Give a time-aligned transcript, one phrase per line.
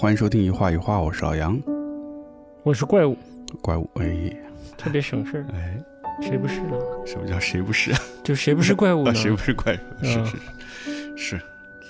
[0.00, 1.60] 欢迎收听一画一画，我是老杨，
[2.62, 3.16] 我是怪物，
[3.60, 4.30] 怪物，哎，
[4.76, 5.76] 特别省事儿，哎，
[6.22, 6.78] 谁不是呢？
[7.04, 7.90] 什么叫谁不是？
[8.22, 9.14] 就谁不是怪物 啊，呢？
[9.16, 10.04] 谁不是怪物？
[10.04, 11.40] 是嗯是是是，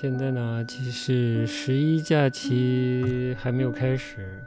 [0.01, 4.43] 现在呢，其实十一假期还没有开始，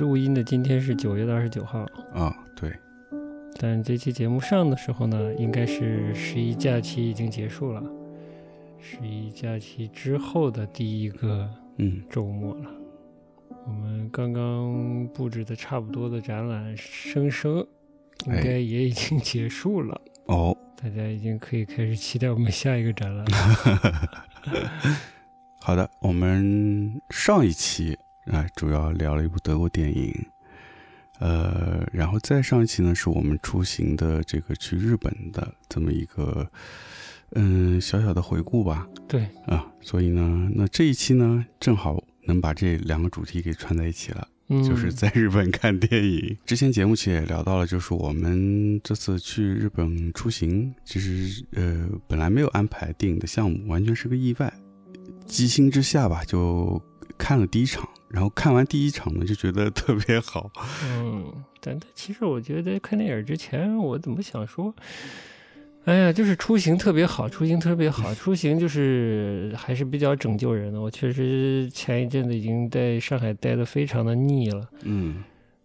[0.00, 2.72] 录音的今天是九月的二十九号，啊，对，
[3.60, 7.80] 但这期节目上的时候呢，应该是十一假期已经结束了，
[8.80, 12.64] 十一假期之后的第一个嗯，周末了。
[13.66, 17.54] 我们刚刚布置的差不多的展览《生生》，
[18.26, 20.00] 应哎该也已经结束了。
[20.26, 24.10] 哦，大家已经可以开始期待我们下一个展览了。
[25.60, 30.14] 好的，我们上一期啊、主要聊了一部德国电影，
[31.18, 36.48] 呃，然后再上一期呢，是我们出行的这个去日本的这么一个
[37.32, 44.28] 嗯小小的回顾吧，对，啊，所以呢，那这一期呢，正好能把这两个主题给串在一起了。
[44.48, 46.36] 嗯，就是在日本看电影。
[46.46, 54.52] 之前节目其实也聊到了，就是我们这次去日本出行，其实呃本来没有安排电影的项目，完全是个意外，
[55.26, 56.80] 机心之下吧，就
[57.18, 57.88] 看了第一场。
[58.08, 60.48] 然后看完第一场呢，就觉得特别好。
[60.86, 61.24] 嗯，
[61.60, 64.72] 但但其实我觉得看电影之前，我怎么想说？
[65.86, 70.80] 哎呀，就是出行特别好，出行特别好，出行就是还是比较拯救人的。
[70.80, 74.68] 我确实前一阵子已经在上海待的非常的腻了。
[74.82, 75.22] 嗯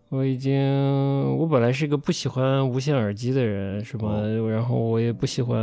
[0.10, 0.62] 我已经，
[1.38, 4.10] 我本来是一个不喜欢无线耳机的人，是吧？
[4.10, 5.58] 哦然后我也不喜欢，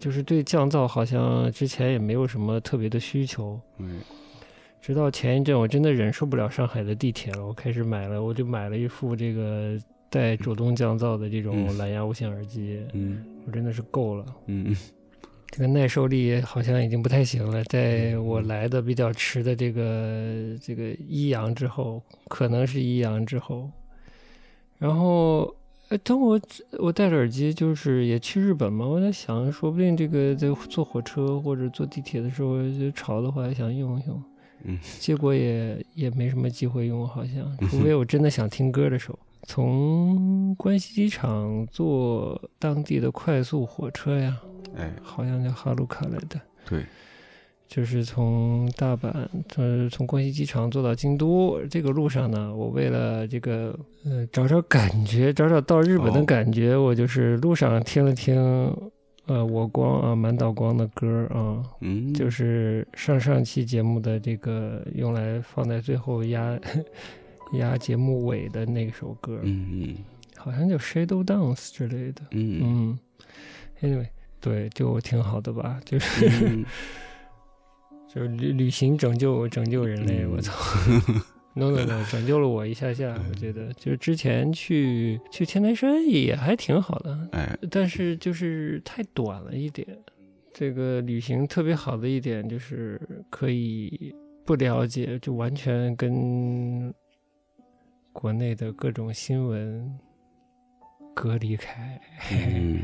[0.00, 3.60] 就是对降噪好像之前也没有什么特别的需求。
[3.78, 4.00] 嗯
[4.80, 9.78] 直到前一阵，我真的忍受不了上海的地铁了，我开始买了，我就买了一副这个
[10.10, 14.26] 带主动降噪的这种嗯蓝牙无线耳机，嗯我真的是够了。
[14.46, 14.76] 嗯
[15.50, 23.70] 这个耐受力好像已经不太行了，在我来的比较迟的这个这个一阳之后，可能是一阳之后，
[24.78, 25.54] 然后。
[25.90, 26.40] 呃，等我
[26.78, 34.22] 我戴着耳机，就是也去日本嘛，我在想，说不定这个在坐火车或者坐地铁的时候就吵的话，还想用一用。
[34.62, 39.18] 嗯结果也也没什么机会用，好像， 除非我真的想听歌的时候。
[39.44, 44.38] 从关西机场坐当地的快速火车呀，
[44.76, 46.84] 哎，好像叫哈鲁卡来的，对，
[47.66, 49.12] 就是从大阪，
[49.56, 51.58] 呃，从关西机场坐到京都。
[51.70, 56.24] 这个路上呢，我为了这个，呃，找找感觉，找找到日本的哦。
[56.24, 58.36] 感觉，我就是路上听了听，
[59.26, 66.58] 呃，我光啊，满岛光的歌啊，嗯，就是上上期节目的这个用来放在最后压
[67.52, 69.96] 压节目尾的那首歌，嗯
[70.36, 72.22] 好像叫 Shadow Dance 之类的。
[72.30, 72.98] 嗯嗯嗯
[73.82, 74.08] ，anyway，
[74.40, 76.64] 对，就挺好的吧，就是、嗯
[78.12, 80.52] 就是旅旅行拯救拯救人类，嗯我操
[81.54, 89.86] ！no no no，拯救了我一下下，我觉得就是之前去去天台山也还挺好的，哎，但是就是太短了一点。
[90.52, 93.00] 这个旅行特别好的一点就是
[93.30, 94.12] 可以
[94.44, 96.92] 不了解，就完全跟
[98.12, 99.98] 国内的各种新闻
[101.14, 102.00] 隔离开。
[102.32, 102.80] 嗯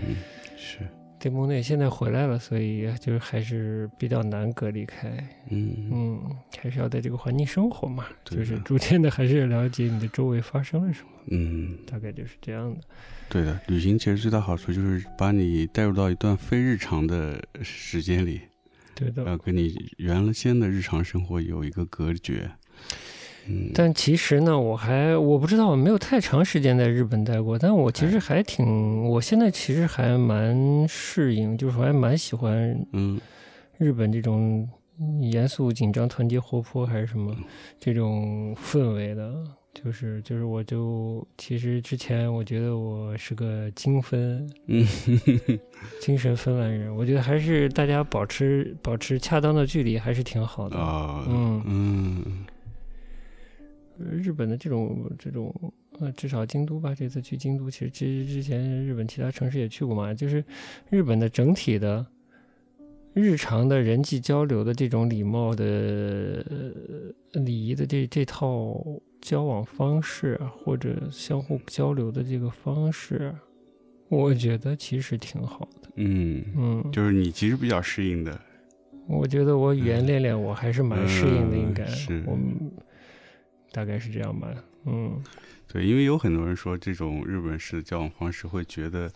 [0.57, 0.81] 是，
[1.19, 5.09] 对蒙内现在回来了，所以就是还是比较难隔离开。
[5.51, 11.79] 嗯嗯，还是要在这个环境生活嘛，对就是逐渐的还是要了解你的周围发生了什么，嗯。
[11.87, 12.81] 大概就是这样的。
[13.29, 18.41] 对的，旅行其实最大好处就是把你带入到一段非日常的时间里，
[18.95, 19.25] 对的。
[19.25, 22.51] 要跟你原先的日常生活有一个隔绝。
[23.49, 33.21] 嗯，但其实呢，我还我不知道，我没有太长时间在日本待过，但我其实还挺，我现在其实还蛮适应，就是我还蛮喜欢嗯
[33.79, 34.69] 日本这种
[35.21, 37.37] 严肃、紧张、团结、活泼还是什么
[37.79, 39.33] 这种氛围的。
[39.85, 44.83] 就是就是，我就其实之前我觉得我是个精分嗯
[46.01, 50.79] 精神分裂人，我觉得还是大家保持保持恰当的距离还是挺好的。
[50.79, 52.25] 啊嗯嗯
[53.99, 55.55] 日本的这种这种
[55.99, 60.45] 呃，至少京都吧，这次去京都，其实其实之前日本其他城市也去过嘛，就是
[60.91, 62.05] 日本的整体的
[63.15, 65.65] 日常的人际交流的这种礼貌的、
[66.51, 68.83] 呃礼仪的这这套
[69.21, 73.35] 交往方式啊，或者相互交流的这个方式，
[74.09, 75.91] 我觉得其实挺好的。
[75.97, 78.39] 嗯，嗯，就是你其实比较适应的。
[79.07, 81.85] 我觉得我语言练练，我还是蛮适应的，嗯应该。
[81.87, 82.73] 是我们
[83.73, 84.49] 大概是这样吧。
[84.85, 85.21] 嗯，
[85.67, 89.11] 对，因为有很多人说这种日本式的交往方式会觉得，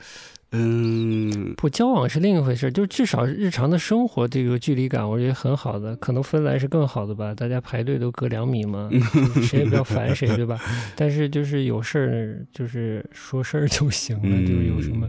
[0.50, 5.94] 嗯，不交往是另一回事，就至少日常的生活这个距离感，我觉得很好的。
[5.96, 8.90] 可能芬兰是更好的吧，大家排队都隔两米嘛，
[9.42, 10.60] 谁也不要烦谁，对吧？
[10.96, 15.08] 但是就是有事儿，就是说事儿就行了，就是有什么，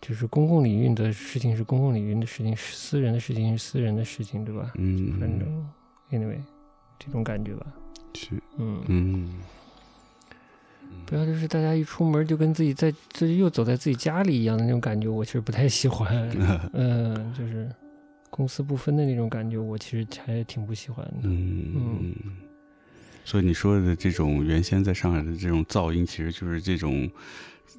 [0.00, 4.72] 就是公共领域的事情是公共领域的事情，私人的事情是私人的事情，对吧？
[4.76, 5.46] 嗯，反正
[6.10, 6.38] anyway，
[6.98, 7.66] 这种感觉吧。
[8.14, 8.82] 是，嗯。
[8.88, 9.30] 嗯，
[11.06, 16.30] 不要就是大家一出门就跟自己在这又走在自己家里一样的那种感觉，我其实不太喜欢。
[16.72, 17.68] 嗯，就是
[18.30, 21.14] 公私不分的那种感觉，我其实还挺不喜欢的。
[21.24, 22.14] 嗯嗯，
[23.24, 27.10] 所以你说的这种原先在上海的这种噪音，其实就是这种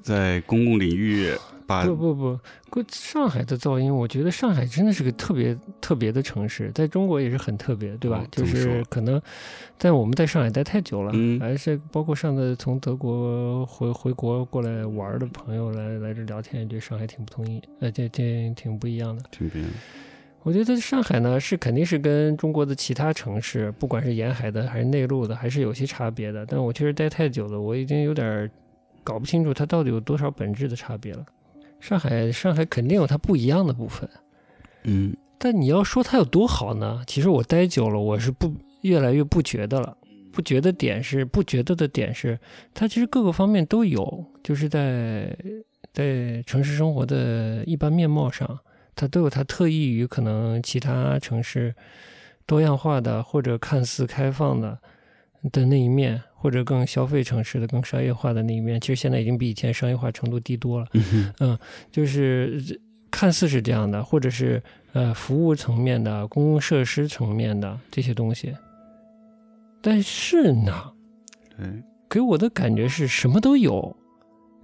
[0.02, 1.34] 在公共领域
[1.66, 2.38] 把不不不，
[2.70, 8.18] 过上海的噪音，我觉得上海真的是个特别特别的城市，在中国也是很特别，对吧？
[8.18, 9.20] 哦就是可能，
[9.76, 19.24] 但我们在上海待太久了，嗯还是包括上次从德国回回国过来玩儿的朋友来来这聊天，也觉得上海挺不同意，呃，这这挺不一样的。
[20.44, 26.46] 我觉得上海呢是肯定是跟中国的其他城市，不管是沿海的还是内陆的，还是有些差别的。
[26.46, 28.48] 但我确实待太久了，我已经有点儿
[29.02, 31.26] 搞不清楚它到底有多少本质的差别了。
[31.80, 34.08] 上海，上海肯定有它不一样的部分，
[34.84, 37.02] 嗯但你要说它有多好呢？
[37.06, 39.96] 其实我待久了，我是不越来越不觉得了。
[40.32, 42.38] 不觉得点是不觉得的点是，
[42.74, 45.34] 它其实各个方面都有，就是在
[45.94, 48.58] 在城市生活的一般面貌上，
[48.94, 51.74] 它都有它特异于可能其他城市
[52.44, 54.78] 多样化的或者看似开放的
[55.52, 58.80] 的那一面，或者更消费城市的更商业化的那一面。
[58.80, 60.86] 其实现在已经比以前商业化程度低多了。
[60.92, 61.58] 嗯嗯
[61.90, 62.76] 就是呃
[63.10, 64.62] 看似是这样的，或者是
[64.92, 68.54] 呃服务层面的、公共设施层面的这些东西，
[69.82, 70.92] 但是呢，
[71.56, 71.66] 对，
[72.08, 73.96] 给我的感觉是什么都有，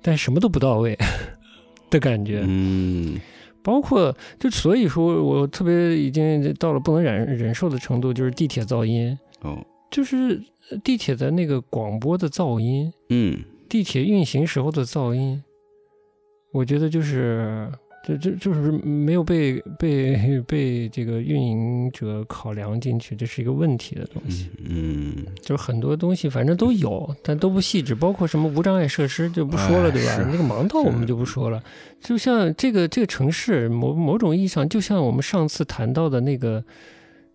[0.03, 0.97] 但什么都不到位
[1.91, 2.45] 的感觉。
[2.47, 3.19] 嗯
[3.65, 9.59] 包括就所以说我特别已经到了不能忍忍受的程度，就是地铁噪音，哦
[9.93, 10.43] 就是
[10.83, 15.41] 地铁的那个广播的噪音，嗯地铁运行时候的噪音，
[16.51, 17.71] 我觉得就是
[18.05, 24.51] 就就就是没有被被被这个运营者考量进去，这是一个问题的东西。
[24.65, 30.29] 嗯就是很多东西反正都有，但都不细致，包括什么无障碍设施就不说了，哎对吧？
[30.33, 31.63] 那个盲道我们就不说了。
[32.01, 36.65] 就像这个这个城市，某某种意义上，就像我们上次谈到的那个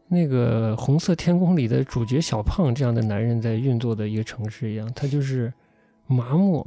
[0.08, 5.52] 那个《红色天空》里的主角小胖这样的男人在运作的一个城市一样，他就是
[6.08, 6.66] 麻木、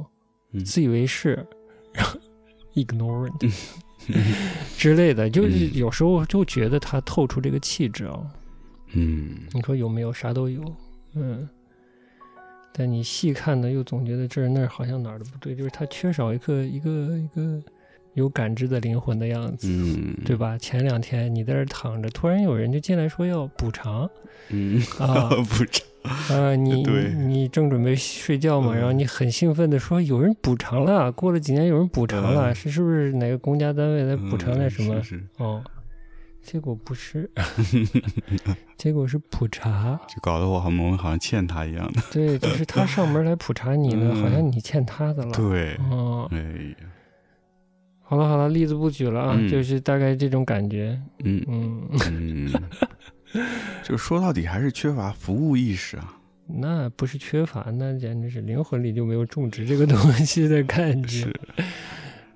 [0.51, 1.45] 嗯自以为是，
[1.93, 2.19] 然后
[2.75, 3.53] ignorant
[4.77, 8.19] 之类的，就是嗯有时候就觉得他透出这个气质啊。
[8.93, 10.11] 嗯你说有没有？
[10.11, 10.61] 啥都有，
[11.13, 11.47] 嗯。
[12.73, 17.61] 但你细看呢，又总觉得这儿那儿好像哪儿都不对，就是他缺少一个一个一个
[18.13, 20.57] 有感知的灵魂的样子，嗯，对吧？
[20.57, 24.09] 前两天你在这躺着，突然有人就进来说要补偿
[24.49, 25.85] 嗯啊 补偿
[26.37, 34.95] 啊，你 你你正准备睡觉嘛，嗯然后你很兴奋的说有人补偿了，过了几年有人补偿了，嗯是是不是哪个公家单位来补偿点什么？
[35.03, 35.63] 是是哦，
[36.41, 37.29] 结果不是，
[38.77, 39.99] 结果是普查。
[40.07, 42.01] 就搞得我好像我们好像欠他一样的。
[42.11, 45.31] 对，就是他上门来普查你呢，嗯好像你欠他的了。
[45.33, 46.87] 对，哦，哎呀，
[48.11, 51.01] 好了好了，例子不举了啊，嗯就是大概这种感觉。
[51.23, 52.51] 嗯嗯，嗯，
[53.87, 56.17] 就说到底还是缺乏服务意识啊。
[56.45, 61.19] 那不是缺乏，那简直是灵魂里就没有种植这个东西的感觉。
[61.19, 61.39] 是，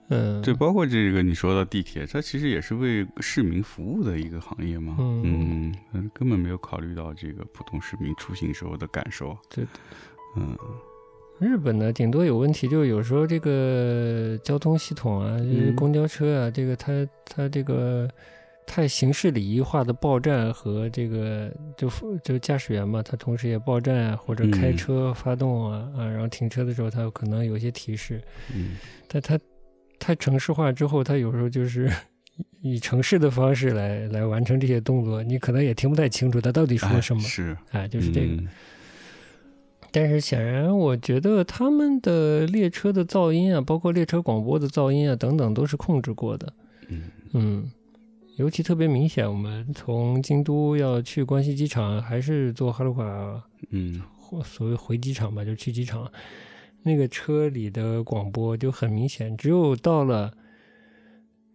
[0.07, 4.95] 嗯，对，包括这个你说到地铁，它其实也是为市民服务的一个行业嘛。
[4.97, 9.37] 嗯嗯嗯，根本没有考虑到这个普通市民出行时候的感受。
[9.53, 9.69] 对的。
[10.37, 10.57] 嗯
[11.39, 15.75] 日本呢，顶多有问题，就是有时候这个交通系统啊，就是嗯。
[15.75, 18.09] 公交车啊，这个它它这个
[18.65, 21.91] 太形式礼仪化的报站和这个就
[22.23, 28.21] 就驾驶员嘛，他同时也报站啊，或者开嗯车发动啊、啊，然后停车的时候他有可能有一些提示，
[28.53, 28.77] 嗯。
[29.07, 29.37] 但它
[29.99, 31.91] 太城市化之后，它有时候就是
[32.61, 38.27] 以城市的方式来来完成这些动作，你可能也听不太清楚他到底说哎什么，是，哎，就是这个。
[38.35, 38.47] 嗯
[39.95, 46.51] 但是显然，我觉得他们的列车的噪音啊，包括列车广播的噪音啊等等，都是控制过的。
[46.89, 47.71] 嗯嗯，
[48.35, 56.11] 尤其特别明显，我们从京都要去关西机场，还是坐哈鲁卡嗯或所谓回机场吧，就去机场，
[56.83, 60.33] 那个车里的广播就很明显，只有到了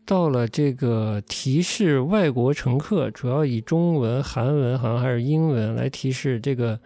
[0.06, 6.80] 到了这个提示外国乘客，主要以中文、韩文好像还是英文来提示这个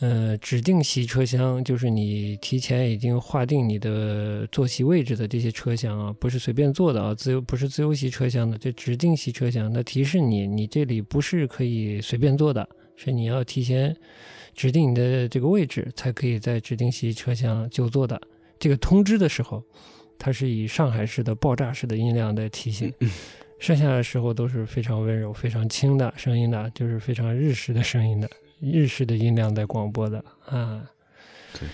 [0.00, 13.96] 呃，指定席车厢就是你提前已经划定你的坐席位置的这些车厢啊，不是随便坐的啊，自由不是自由席车厢的，这指定席车厢，它提示你，你这里不是可以随便坐的，是你要提前
[14.54, 18.20] 指定你的这个位置，才可以在指定席车厢就坐的。
[18.58, 19.64] 这个通知的时候，
[20.18, 22.92] 它是以上海市的爆炸式的音量在提醒，
[23.58, 28.28] 剩下的时候都是非常温柔、非常轻的声音的，就是非常日式的声音的。
[28.60, 30.82] 日式的音量在广播的啊，
[31.52, 31.68] 对，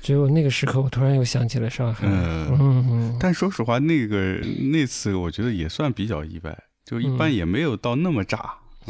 [0.00, 2.06] 只有那个时刻，我突然又想起了上海。
[2.06, 8.54] 嗯嗯，但说实话，那个那次我觉得也算比较意外，就一般也没有到那么炸。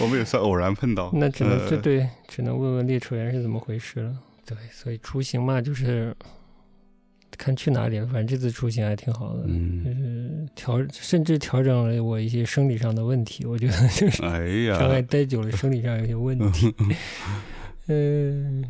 [0.00, 1.10] 我们也算偶然碰到。
[1.14, 4.16] 那只能这对，只能问问列车员是怎么回事了。
[4.44, 6.16] 对，所以出行嘛，就是。
[7.36, 16.74] 看去哪里了，反正这次出行还挺好的，就是调甚至调整了我一些生理上的问题，我觉得就是 哎呀， 上海待久了，生理上有些问题。
[17.88, 18.64] 嗯，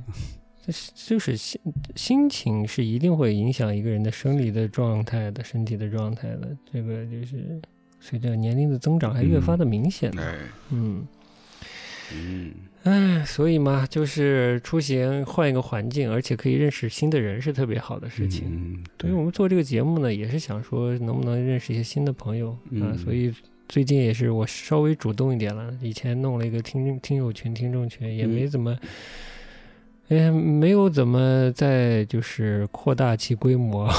[0.94, 1.60] 就是心
[1.94, 7.60] 心情是一定会影响一个人的生理的状态的，身体的状态的，这个就是
[8.00, 10.12] 随着年龄的增长还越发的明显。
[10.16, 10.34] 嗯
[10.70, 11.06] 嗯。
[12.84, 18.44] 哎，所以嘛，就是出行换一个环境，而且可以认识新的人，是特别好的事情。
[18.48, 22.94] 嗯，对于我们做这个节目呢，也是想说能不能认识一些新的朋友啊。
[22.96, 23.34] 所以
[23.68, 28.78] 最近也是我稍微主动一点了，以前弄了一个听听友群、听众群，也没怎么，
[30.08, 33.90] 哎，没有怎么在就是扩大其规模，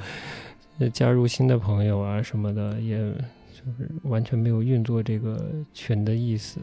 [0.92, 6.60] 加入新的朋友啊什么的，也就是完全没有运作这个群的意思。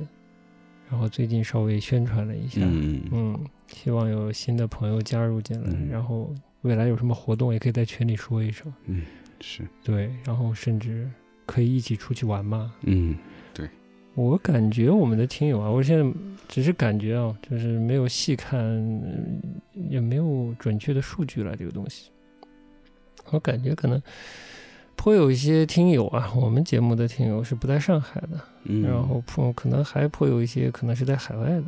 [0.90, 9.04] 然后最近稍微宣传了一下，嗯，希望有新的朋友加入进来，然后未来有什么活动也可以在群里说一声，嗯，
[9.40, 9.68] 是。
[9.84, 11.08] 对，然后甚至
[11.46, 13.16] 可以一起出去玩嘛，嗯，
[13.54, 13.70] 对，
[14.16, 18.60] 我感觉我们的听友啊，我现在只是感觉啊，就是没有细看，
[19.74, 22.10] 也没有准确的数据了，这个东西，
[23.30, 24.02] 我感觉可能。
[25.00, 28.38] 颇有一些听友啊，我们节目的听友是不在上海的，
[28.84, 31.64] 然后颇可能还颇有一些可能是在海外的，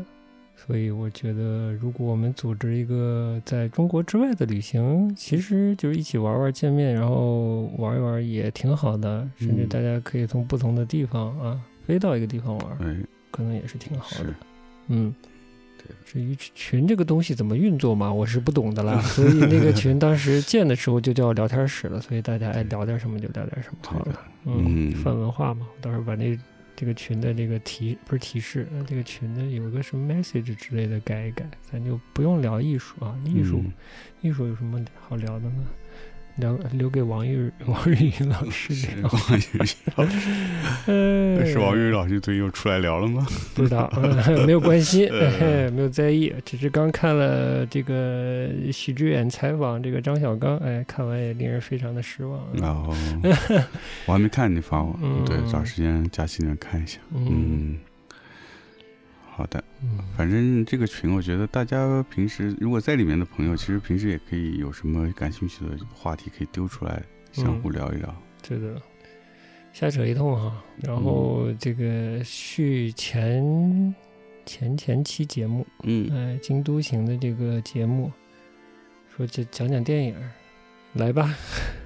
[0.57, 11.57] 所以我觉得如果我们组织一个在中国之外的旅行，其实就是一起玩玩、见面，然后玩一玩也挺好的，甚至大家可以从不同的地方啊
[11.88, 14.33] 飞到一个地方玩，可能也是挺好的，
[14.89, 15.15] 嗯。
[16.05, 19.01] 至于群这个东西怎么运作嘛，我是不懂的啦。
[19.01, 24.19] 所以那个 群当时建的时候就叫聊天室了，所以大家爱聊点什么就聊点什么好了。
[24.45, 26.38] 嗯，泛文化嘛，到时候把那
[26.75, 33.63] 这个群的这个提不是提示，这个群的有个什么 message 之类的改一改，咱就不用聊艺术啊，艺术
[34.21, 35.63] 艺术有什么好聊的呢？
[36.38, 39.09] 留留给王玉 王玉云老师聊。
[39.09, 39.59] 王玉云
[39.95, 43.25] 老师， 是王玉云老师最近又出来聊了吗？
[43.53, 43.91] 不知道，
[44.45, 52.39] 没有关系，没有在意，只是刚看了这个许知远采访这个张小刚，哎，看完也令人非常的失望。
[52.61, 52.95] 哦，
[54.05, 57.00] 我还没看你发我，对，找时间假期里看一下。
[57.13, 57.77] 嗯。
[59.41, 68.15] 好的，嗯，反正这个群，我觉得大家平时如果在里面的朋友，其实平时也可以有什么感兴趣的话题可以丢出来，相互聊一聊。
[68.48, 68.79] 对的，
[69.74, 70.63] 瞎扯一通哈。
[70.83, 73.95] 然后这个续前
[74.45, 78.12] 前前期节目，嗯，哎，京都行的这个节目，
[79.17, 80.15] 说这讲讲电影，
[80.93, 81.36] 来吧。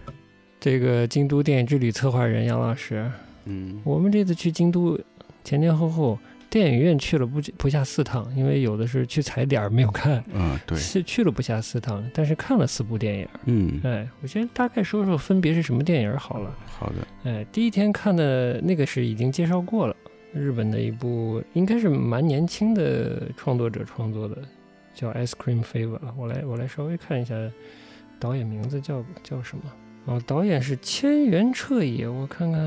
[0.59, 3.09] 这个京都电影之旅策划人杨老师，
[3.45, 4.99] 嗯，我们这次去京都
[5.45, 6.19] 前前后后。
[6.55, 10.23] 电影院去了不不下四趟，因为有的是去踩点儿没有看。
[10.31, 13.27] 嗯，对，是去了不下四趟，但是看了四部电影。
[13.43, 16.57] 嗯，哎，我先大概说说分别是什么电影好了。
[16.65, 16.95] 好的。
[17.29, 19.93] 哎，第一天看的那个是已经介绍过了，
[20.31, 24.37] 日本的一部应该是蛮年轻的创作者创作的，
[24.93, 25.99] 叫《Ice Cream Fever》。
[26.17, 27.35] 我来我来稍微看一下，
[28.17, 29.63] 导演名字叫叫什么？
[30.05, 32.61] 哦，导演是千原彻也，我看看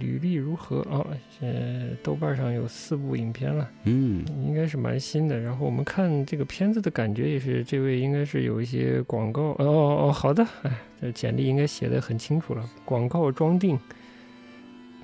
[0.00, 1.04] 履历如何啊？
[1.40, 5.38] 呃，豆瓣上有四部影片了，嗯，应该是蛮新的。
[5.38, 9.42] 然后我们看这个片子的感觉也是，这位应该是有一些广告。
[9.42, 13.78] 哦哦哦，好的，哎，这简历应该写的很清楚了，广告装订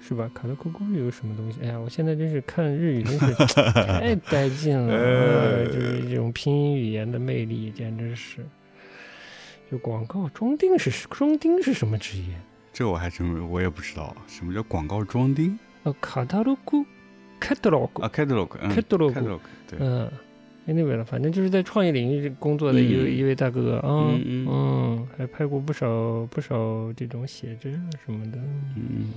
[0.01, 0.31] 是吧？
[0.33, 1.59] 卡特库库有什么东西？
[1.63, 3.35] 哎呀，我现在真是看日语真是
[3.77, 8.39] 太带劲了，就是这种拼音语言的魅力，简直是。
[9.71, 12.35] 就广告装订是装订是什么职业？
[12.73, 15.57] 这我还真我也不知道，什么叫广告装订？
[15.85, 16.85] 呃，卡塔罗古
[17.41, 20.11] ，catalog 啊，catalog，catalog，对，嗯
[20.67, 27.73] ，anyway 了，反正就是在创意领域工作的一位一位大哥啊，嗯，还拍过不少不少这种写真
[28.05, 28.39] 什么的，
[28.77, 29.13] 嗯，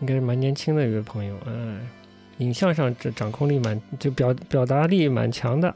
[0.00, 1.78] 应该是蛮年轻的一位朋友，哎，
[2.38, 5.74] 影像上这掌控力蛮，就表表达力蛮强的。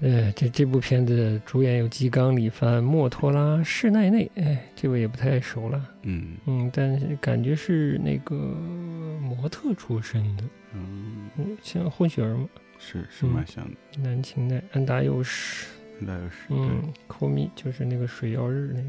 [0.00, 5.88] 呃，这这部片子主演有吉冈里帆、莫托拉、室奈内，哎，这位也不太熟了。
[6.02, 15.66] 嗯嗯，但是感觉是那个模特出身的，嗯，嗯，像混血儿嘛，是是蛮像的，南晴奈、安达佑史。
[16.00, 18.88] 安达佑史嗯，科米就是那个水曜日那个。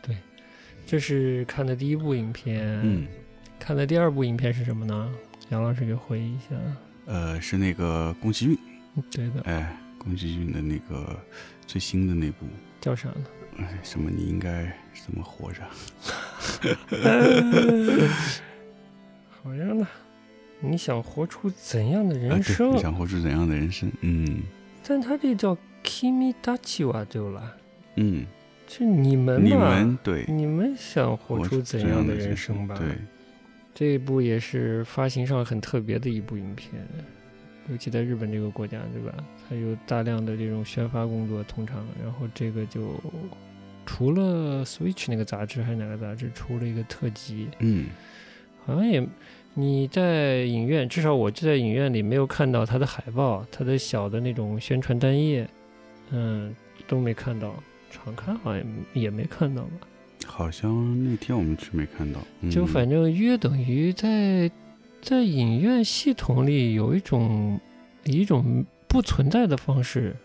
[0.00, 0.16] 对，
[0.86, 2.80] 这是看的第一部影片。
[2.82, 3.06] 嗯，
[3.58, 5.12] 看的第二部影片是什么呢？
[5.50, 6.56] 杨老师给回忆一下。
[7.04, 8.58] 呃，是那个宫崎骏，
[9.10, 11.16] 对的，哎，宫崎骏的那个
[11.66, 12.46] 最新的那部，
[12.80, 13.24] 叫啥呢？
[13.58, 14.64] 哎，什么你应该
[15.04, 15.62] 怎么活着？
[19.30, 19.86] 好样的！
[20.60, 22.74] 你想活出怎样的人生？
[22.74, 23.90] 你想活出怎样的人生？
[24.00, 24.42] 嗯
[24.86, 27.56] 但他这叫 Kimi Dachi 哇，对了，
[27.96, 28.24] 嗯，
[28.68, 29.46] 是你们嘛？
[29.48, 32.74] 你们对你们想活活出怎样的人生吧？
[32.76, 32.96] 对，
[33.74, 36.72] 这一部也是发行上很特别的一部影片，
[37.70, 39.12] 尤其在日本这个国家，对吧？
[39.48, 42.94] 它有大量的这种宣发工作，通常，然后这个就
[43.86, 47.86] 除了 Switch 那个杂志还是哪个杂志出了一个特辑，嗯
[48.64, 49.06] 好像也
[49.54, 55.48] 你在影院，至少我就在影院里没有看到它的海报，它的小的那种宣传单页，
[56.10, 56.54] 嗯，
[56.86, 57.54] 都没看到。
[57.90, 58.64] 常看好像
[58.94, 59.86] 也没看到吧。
[60.26, 64.50] 好像那天我们是没看到，嗯就反正约等于在
[65.02, 67.60] 在影院系统里有一种
[68.04, 70.16] 以一种不存在的方式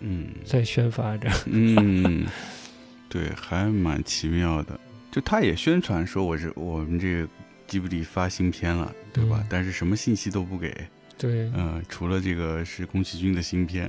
[0.00, 1.30] 嗯在宣发着。
[1.46, 2.26] 嗯，
[3.08, 4.78] 对，还蛮奇妙的。
[5.10, 7.28] 就他也宣传说我是我们这个
[7.68, 9.38] 吉卜力发新片了，对吧？
[9.40, 10.74] 嗯但是什么信息都不给，
[11.16, 13.88] 对，嗯、除了这个是宫崎骏的新片。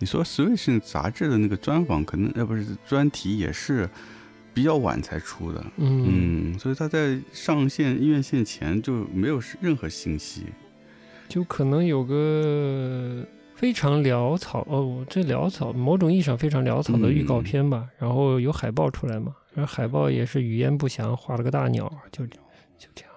[0.00, 3.88] 你说 Switch 杂志的那个专访，可能呃不是专题，也是
[4.54, 10.44] 比较晚才出的，嗯，嗯，所以他在上线院线前就没有任何信息，
[11.28, 22.38] 就可能有个非常潦草哦，这潦草某种意义上非常潦草的预告嗯片吧，然后有海报出来嘛，然后海报也是语言不详，画了个大鸟，就就
[22.94, 23.13] 这样。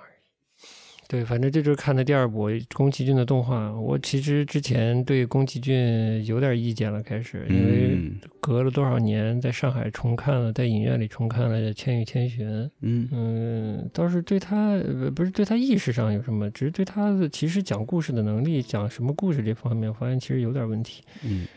[1.09, 3.71] 对，反正这就是看的第二部宫崎骏的动画。
[3.71, 12.45] 我其实之前对宫崎骏有点意见了，开始因为嗯隔了多少年，在上海重看了，在影院里重看了《千与千寻》。
[12.81, 21.03] 嗯嗯，倒是对他呃不是对他意识上有什么，只是对他的其实讲故事的能力，讲什么故事这方面，我发现其实有点问题。
[21.23, 21.47] 嗯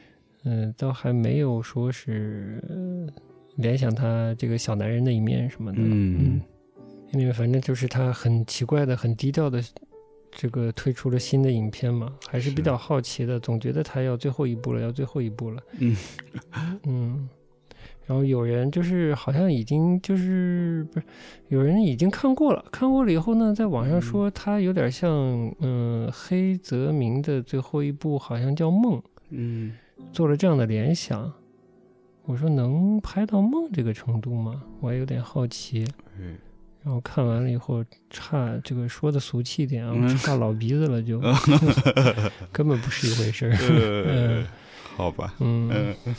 [0.44, 3.12] 嗯，倒还没有说是、呃
[3.56, 5.78] 联想他这个小男人的一面什么的。
[5.82, 6.40] 嗯
[7.12, 9.62] 因为反正就是他很奇怪的、很低调的，
[10.30, 15.62] 这个推出了新的影片嘛，还是比较好奇的，总觉得他要最后一步了，要最后一步了。
[15.78, 15.96] 嗯
[16.84, 17.28] 嗯，
[18.06, 21.06] 然后有人就是好像已经就是不是
[21.48, 25.10] 有人已经看过了，看过了以后呢，在网上说他有点像
[25.58, 29.72] 嗯黑泽明的最后一部好像叫梦，嗯
[30.12, 31.32] 做了这样的联想。
[32.24, 34.62] 我说能拍到梦这个程度吗？
[34.80, 35.84] 我还有点好奇。
[36.16, 36.36] 对
[36.82, 41.20] 然后看完了以后，差这个说的俗气一点啊，嗯差老鼻子了就，
[42.50, 43.52] 根本不是一回事儿。
[44.06, 44.44] 呃，
[44.96, 46.14] 好吧，嗯嗯。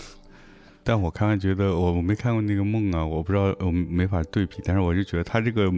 [0.84, 5.72] 但我看完觉得我没看过那个梦啊，我不知道我没法对比，但是我就觉得他这个，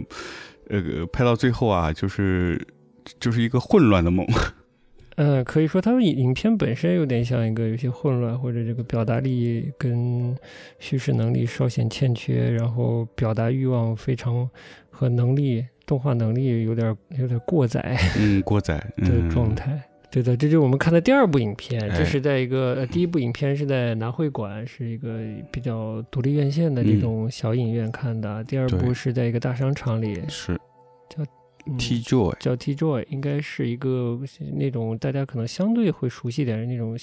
[0.70, 2.66] 呃，拍到最后啊，就是
[3.20, 4.26] 就是一个混乱的梦。
[5.16, 10.36] 嗯，可以说它影影片本身有点像一个有些混乱，或者这个表达力跟
[10.78, 14.48] 叙事能力稍显欠缺，然后表达欲望非常
[14.90, 19.80] 和能力动画能力有点有点过载嗯，过载 的嗯状态。
[20.10, 21.80] 对的，这就是我们看的第二部影片。
[21.80, 25.18] 这哎是在一个、呃第一部影片是在南会馆，是一个
[25.50, 28.42] 比较独立院线的这嗯种小影院看的。
[28.44, 30.52] 第二部是在一个大商场里，是
[31.16, 31.26] 嗯
[31.78, 34.20] T Joy，叫 T Joy，应该是一个
[34.52, 36.96] 那种大家可能相对会熟悉点的那种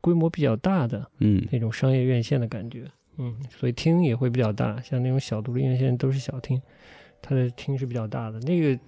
[0.00, 2.84] 规模比较大的嗯那种商业院线的感觉。
[3.16, 6.62] 嗯，所以厅也会比较大，像那种小独立院线都是小厅，
[7.20, 8.38] 它的厅是比较大的。
[8.40, 8.78] 那个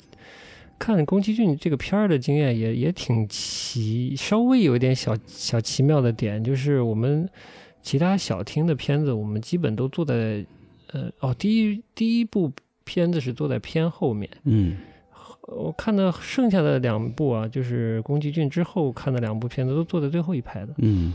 [0.79, 7.29] 看宫崎骏这个片儿的经验也也挺奇，稍微有一点小小奇妙的点，就是我们
[7.83, 10.47] 其他小厅的片子，我们基本都坐在
[10.93, 12.53] 呃哦，第一第一部
[12.85, 14.31] 片子是坐在偏后面。
[14.45, 14.77] 嗯
[15.51, 21.13] 我看的剩下的两部啊，就是宫崎骏之后看的两部片子都坐在最后一排的，嗯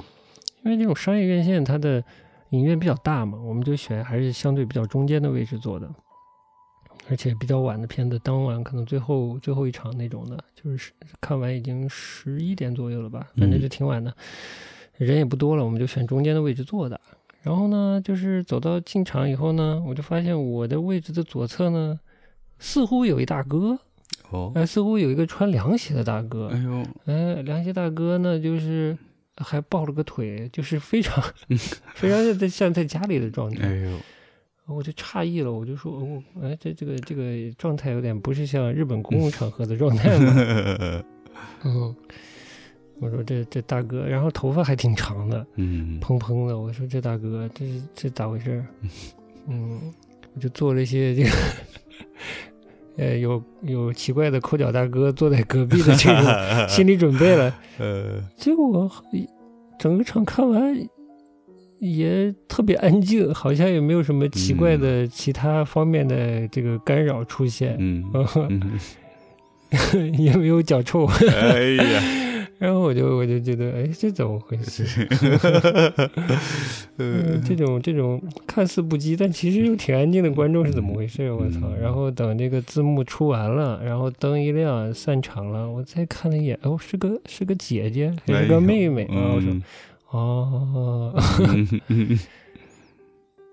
[0.63, 2.03] 因为这种商业院线它的
[2.49, 5.89] 影院比较大嘛，我们就选还是相对比较中间的位置坐的，
[7.09, 14.13] 而且比较晚的片子，当晚可能最后最后一场那种的，就是看完已经十一点左右了吧，反正就挺晚的，
[14.97, 16.99] 人也不多了，我们就选中间的位置坐的。
[17.43, 21.99] 然后呢，就是走到进场以后呢，我就发现我的位置的左侧呢，
[22.57, 23.77] 似乎有一大哥。
[24.35, 28.97] 哦，哎，似乎有一个穿凉鞋的大哥哎，呦，哎，凉鞋大哥呢，就是
[29.37, 31.23] 还抱了个腿，就是非常
[31.95, 33.67] 非常像在像在家里的状态。
[33.67, 33.97] 哎呦，
[34.67, 37.23] 我就诧异了，我就说，哦，哎，这这个这个
[37.57, 40.33] 状态有点不是像日本公共场合的状态吗？
[41.63, 41.95] 嗯，
[42.99, 46.57] 我说这这大哥，然后头发还挺长的，嗯，蓬蓬的。
[46.57, 48.63] 我说这大哥，这是这咋回事？
[49.47, 49.93] 嗯，
[50.33, 51.29] 我就做了一些这个，
[52.97, 56.25] 呃，有有奇怪的抠脚大哥坐在隔壁的这种
[56.69, 57.53] 心理准备了。
[57.79, 58.89] 呃，结果
[59.77, 60.73] 整个场看完
[61.79, 68.03] 也特别安静，好像也没有什么奇怪的其他方面的这个干扰出现，嗯，
[69.93, 71.05] 嗯也没有脚臭。
[71.05, 72.01] 哎呀，
[72.57, 75.05] 然后我就我就觉得，哎，这怎么回事？
[76.97, 81.29] 嗯，这种这种看似不羁，但其实又挺安静的观众是怎么回事？
[81.31, 81.59] 我操！
[81.63, 89.33] 嗯然后等这个字幕出完了，然后灯一亮，散场了，我再看了一眼，哦，是个是个姐姐，还是个妹妹啊？
[89.35, 89.61] 我说，嗯
[90.11, 91.13] 哦，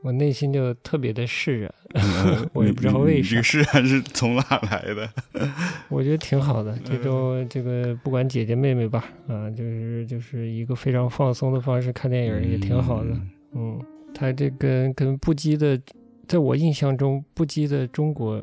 [0.02, 5.08] 我内心就特别的释然，嗯 我也不知道为啥你这个释然是从哪来的？
[5.88, 6.76] 我觉得挺好的。
[6.84, 13.10] 这嗯种这个不管姐姐妹妹吧，啊，就是就是一个非常放松的方式看电影也挺好的。
[13.54, 13.80] 嗯，
[14.14, 15.80] 他这跟跟不羁的，
[16.26, 18.42] 在我印象中，不羁的中国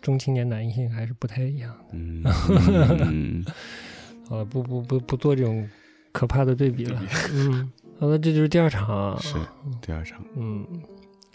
[0.00, 1.84] 中青年男性还是不太一样的。
[1.92, 2.22] 嗯，
[3.10, 3.44] 嗯
[4.28, 5.68] 好了，不不不不做这种
[6.12, 7.02] 可怕的对比了。
[7.32, 9.18] 嗯，好了，这就是第二场。
[9.20, 9.34] 是
[9.80, 10.66] 第二场，嗯，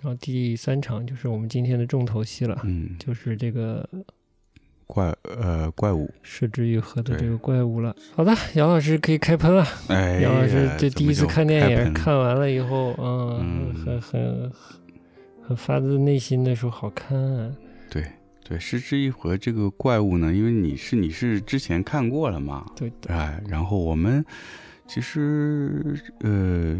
[0.02, 3.88] 然后第三场就是我们今天的重头戏了，嗯，就是这个
[4.86, 7.96] 怪呃怪物，失之愈合的这个怪物了。
[8.16, 9.66] 好的，杨老师可以开喷了。
[9.88, 14.52] 哎，杨老师这第一次看电影，看完了以后，嗯，嗯很很
[15.48, 17.52] 很发自内心的说好看、啊。
[17.90, 18.06] 对
[18.44, 24.24] 对，失之愈合这个怪物呢，因为你是你是之前看过了嘛，对的，哎，然后我们
[24.90, 26.80] 其实呃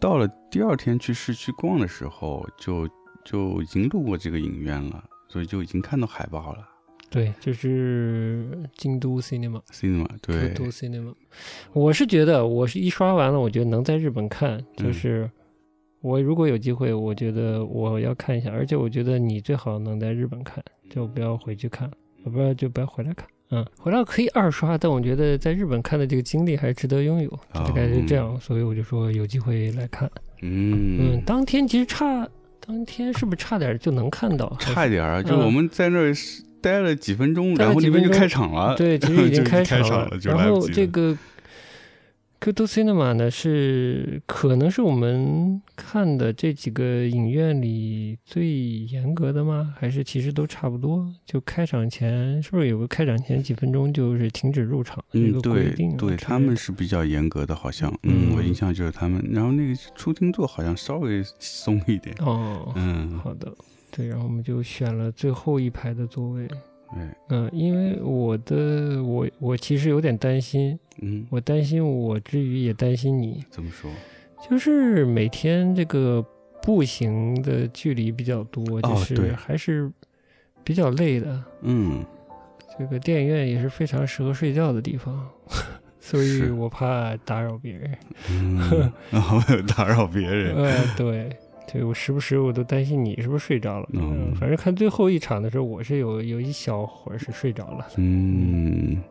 [0.00, 2.88] 到了第二天去市区逛的时候，就
[3.24, 6.68] 就已经路过这个影院了，所以就已经看到海报了。
[7.10, 11.14] 对，就是京都 cinema，cinema 对京都 cinema。
[11.72, 15.30] 我是觉得，我是一刷完了，我觉得能在日本看，嗯就是
[16.00, 21.88] 我如果有机会，我觉得我要看一下，而且我觉得你最好能在日本看，就不要回去看，
[22.24, 23.28] 不要就不要回来看。
[23.50, 30.10] 嗯，回来可以二刷，但我觉得在日本看的这个经历还是值得拥有，大概是这样，所以我就说有机会来看。
[30.42, 32.26] 嗯，嗯，当天其实差，
[32.66, 34.56] 当天是不是差点就能看到？
[34.58, 36.12] 差一点儿，就嗯我们在那儿
[36.60, 38.74] 待了几分钟，然后那边就几分钟开场了。
[38.78, 41.16] 对，其实已经就开开场场了就然后来不及了这个
[42.44, 49.72] Q o Cinema 呢，是可能是我们看的这几个影院里最严格的吗？
[49.78, 51.10] 还是其实都差不多？
[51.24, 63.50] 就开场前是不是有个开场前几分钟就是停止入场的这嗯，个规定对，他们是比较严格的，好像，嗯，我嗯印象就是他们，然后那个出厅座好像稍微松一点，哦，嗯，好的，
[63.90, 66.46] 对，然后我们就选了最后一排的座位。
[66.94, 73.90] 哎，嗯，因为我的我我其实有点担心，嗯，我担心我之余也担心你，怎么说？
[74.48, 76.24] 就是每天这个
[76.62, 79.90] 步行的距离比较多，就是还是
[80.62, 81.42] 比较累的。
[81.62, 82.04] 嗯，
[82.78, 85.28] 这个电影院也是非常适合睡觉的地方，
[85.98, 87.90] 所以我怕打扰别人。
[88.30, 88.92] 嗯，
[89.66, 91.30] 打扰别人， 呃，对，
[91.74, 93.88] 对我时不时我都担心你是不是睡着了。
[93.92, 97.84] 嗯反正看最后一场的时候，我是有有一小会儿是睡着了。
[97.96, 99.02] 嗯，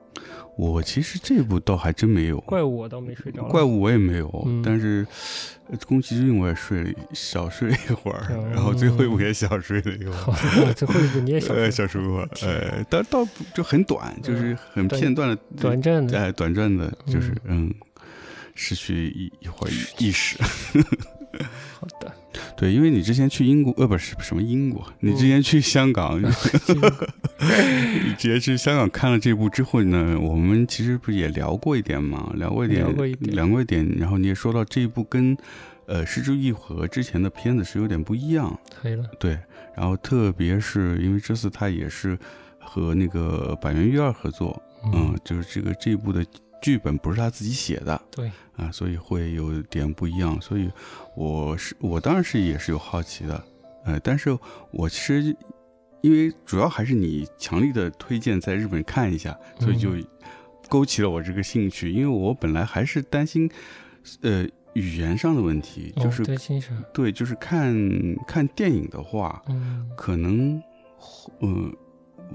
[0.55, 3.43] 我其实这部倒还真没有，怪物我倒没睡着。
[3.43, 5.05] 怪物我也没有，嗯但是
[5.69, 10.73] 呃宫崎骏我也睡了小睡了一会儿，嗯然后最后一部也小睡了一会儿。
[10.73, 16.17] 最后一部你也小 小睡一会儿，天呃，但倒不就很短，就是很片段的，短暂的。
[16.17, 17.69] 哎，短暂的，就是嗯，
[18.55, 20.37] 失去一一会儿意识。
[21.79, 22.13] 好的，
[22.55, 33.35] 对，因为你之前去英国，呃，不是什么英国，你之前去香港， 你直接去香港看了这部之后呢，我们其实不是也聊过一点嘛，聊过一点，聊过一点。
[33.35, 35.35] 聊过一点，然后你也说到这一部跟
[35.85, 38.57] 呃《失之愈合》之前的片子是有点不一样。
[39.19, 39.37] 对，
[39.75, 42.17] 然后特别是因为这次他也是
[42.59, 44.61] 和那个板垣裕二合作，
[44.93, 46.25] 嗯，就是这个这一部的
[46.63, 48.01] 剧本不是他自己写的。
[48.09, 50.39] 对，啊，所以会有点不一样。
[50.41, 50.71] 所以
[51.13, 53.43] 我是我当然是也是有好奇的，
[53.83, 54.35] 呃，但是
[54.71, 55.35] 我其实
[55.99, 59.89] 因为主要还是你强力的推荐在日本看一下，所以就
[60.69, 61.91] 勾起了我这个兴趣。
[61.91, 63.51] 因为我本来还是担心，
[64.21, 66.23] 呃，语言上的问题，就哦是、
[66.93, 67.75] 对就是看
[68.25, 70.63] 看电影的话，嗯，可能
[71.39, 71.71] 呃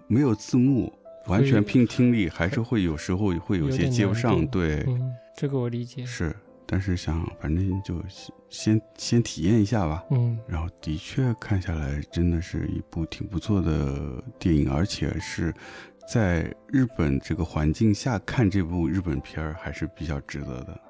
[0.06, 0.92] 没有字幕，
[1.28, 4.46] 完全拼听力，还是会有时候会有些接不上。
[4.48, 6.04] 对，嗯，这个我理解。
[6.04, 6.34] 是，
[6.66, 8.02] 但是想反正就
[8.48, 10.04] 先先体验一下吧。
[10.10, 15.54] 嗯，然后的确看下来，真的是一部挺不错的电影，而且是
[16.10, 20.80] 在日本这个环境下看这部日本片儿还是比较值得的。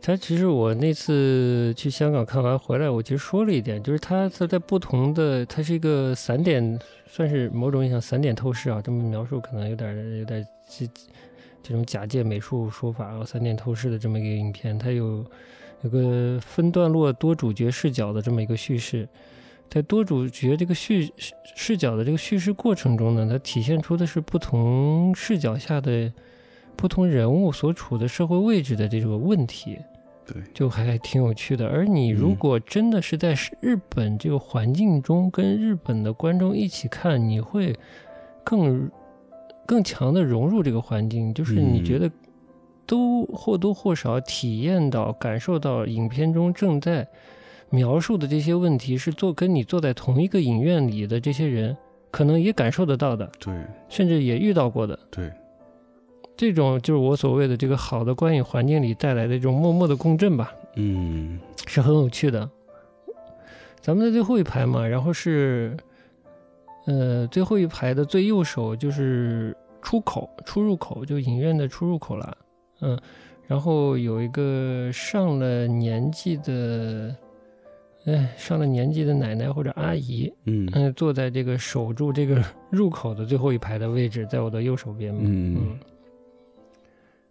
[0.00, 6.78] 他其实我那次去香港看完回来，我其实说了一点，就是他他在不同的，它是一个散点，
[7.08, 10.86] 算是某种意义上散点透视啊，这么描述可能有点有点这
[11.60, 15.24] 这种假借美术说法啊，散点透视的这么一个影片，它有
[15.82, 19.08] 有个分段落多主角视角的这么一个叙事，
[19.68, 21.12] 在多主角这个叙
[21.56, 26.12] 视角的这个叙事过程中呢，它体现出的是不同视角下的
[26.76, 29.78] 不同人物所处的社会位置的这个问题。
[30.26, 31.68] 对，就还挺有趣的。
[31.68, 37.72] 而你如果真的是在日本这个环境中，跟日本的观众一起看，你会
[38.42, 38.90] 更
[39.64, 41.32] 更强的融入这个环境。
[41.32, 42.10] 就是你觉得
[42.86, 47.06] 都或多或少体验到、感受到影片中正在
[47.70, 51.76] 描述的这些问题，是坐跟你坐在同一个影院里的这些人
[52.10, 53.54] 可能也感受得到的，对，
[53.88, 55.30] 甚至也遇到过的，对。
[56.36, 62.48] 这种就是我所谓的这个好的观影环境里带来的这种默默的共振吧，嗯，是很有趣的。
[63.80, 65.76] 咱们在最后一排嘛，然后是，
[66.86, 72.36] 呃，最后一排的最右手就是出口、出入口，就影院的出入口了，
[72.80, 72.98] 嗯，
[73.46, 77.16] 然后有一个上了年纪的，
[78.06, 80.68] 哎，上了年纪的奶奶或者阿姨，嗯。
[80.74, 85.78] 嗯，坐在这个守住这个入口的最后一排的位置，在我的右手边嘛，嗯。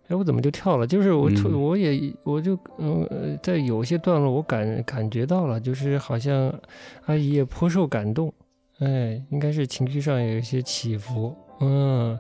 [0.08, 0.86] 哎，我怎么就跳了？
[0.86, 6.54] 就是我，我也，我就，嗯，在有些段落，我感感觉到了，就是好像
[7.06, 8.32] 阿姨也颇受感动，
[8.80, 12.20] 哎，应该是情绪上有一些起伏，嗯，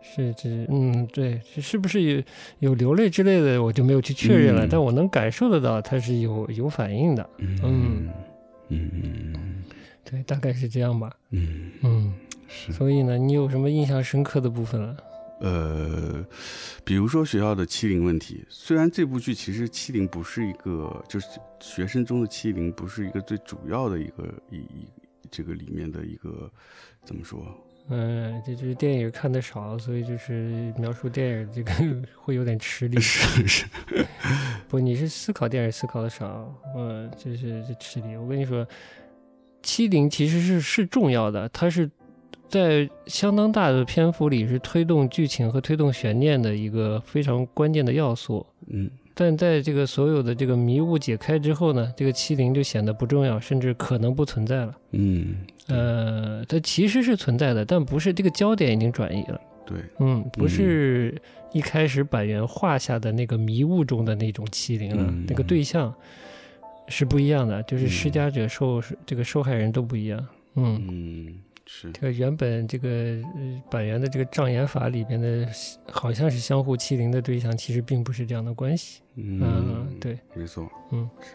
[0.00, 2.22] 是这，嗯，对，是不是有
[2.60, 8.08] 有流泪之类的，我就没有去确认了，但我能感受得到，他是有有反应的，嗯
[8.68, 9.62] 嗯，
[10.04, 11.70] 对，大概是这样吧，嗯。
[11.82, 12.14] 嗯，
[12.48, 14.96] 是，所以呢，你有什么印象深刻的部分了？
[15.38, 16.24] 呃，
[16.82, 21.26] 比如说学校的欺凌问题，虽然这部剧其实欺凌不是一个，就是
[21.60, 24.88] 学生中的欺凌不是一个最主要的一个一一
[25.30, 26.50] 这个里面的一个
[27.04, 27.46] 怎么说？
[27.88, 31.72] 嗯，这就是电影看的少，所以就是描述电影这个
[32.16, 32.98] 会有点吃力。
[33.00, 33.66] 是是，
[34.68, 38.16] 不，你是思考电影思考的少，嗯，就是这吃力。
[38.16, 38.66] 我跟你说，
[39.62, 41.90] 欺凌其实是是重要的，它是。
[42.48, 48.46] 在相当大的篇幅里，是推动剧情和推动悬念的一个非常关键的要素。
[48.68, 54.74] 嗯，但在这个所有的这个迷雾解开之后呢，这个欺凌就显得不重要，甚至可能不存在了。
[54.92, 59.40] 嗯，呃，它其实是存在的，但不是这个焦点已经转移了。
[59.66, 61.20] 对，嗯，不是
[61.52, 65.92] 一开始板垣画下的那个迷雾中的那种欺凌了，那个对象
[66.86, 70.24] 是不一样的，就是施加者受这个受害人都不一样。
[70.54, 71.34] 嗯。
[71.68, 73.18] 是这个原本这个
[73.68, 75.46] 板垣的这个障眼法里边的，
[75.90, 79.02] 好像是相互欺凌的对象，其实并不是这样的关系。
[79.16, 81.34] 嗯，对，没错，嗯，是，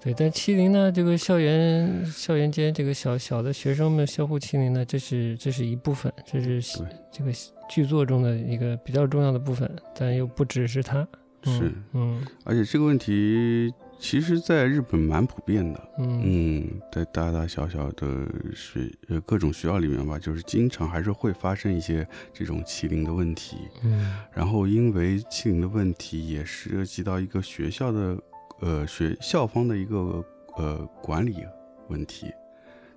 [0.00, 0.14] 对。
[0.14, 7.32] 但欺凌呢，这个校园校园间这个小小的学生们相互欺凌呢，这是这是一部分，这是这个
[7.70, 11.08] 剧作中的一个比较重要的部分，但又不只是它。
[11.44, 13.72] 是，嗯，而且这个问题。
[14.02, 28.18] 其实，在日本蛮普遍的，嗯，在大大小小的学呃各种学校里面吧，就是经常还是会发生一些这种欺凌的问题，嗯，然后因为欺凌的问题也涉及到一个学校的
[28.60, 30.22] 呃学校方的一个
[30.56, 31.36] 呃管理
[31.88, 32.26] 问题，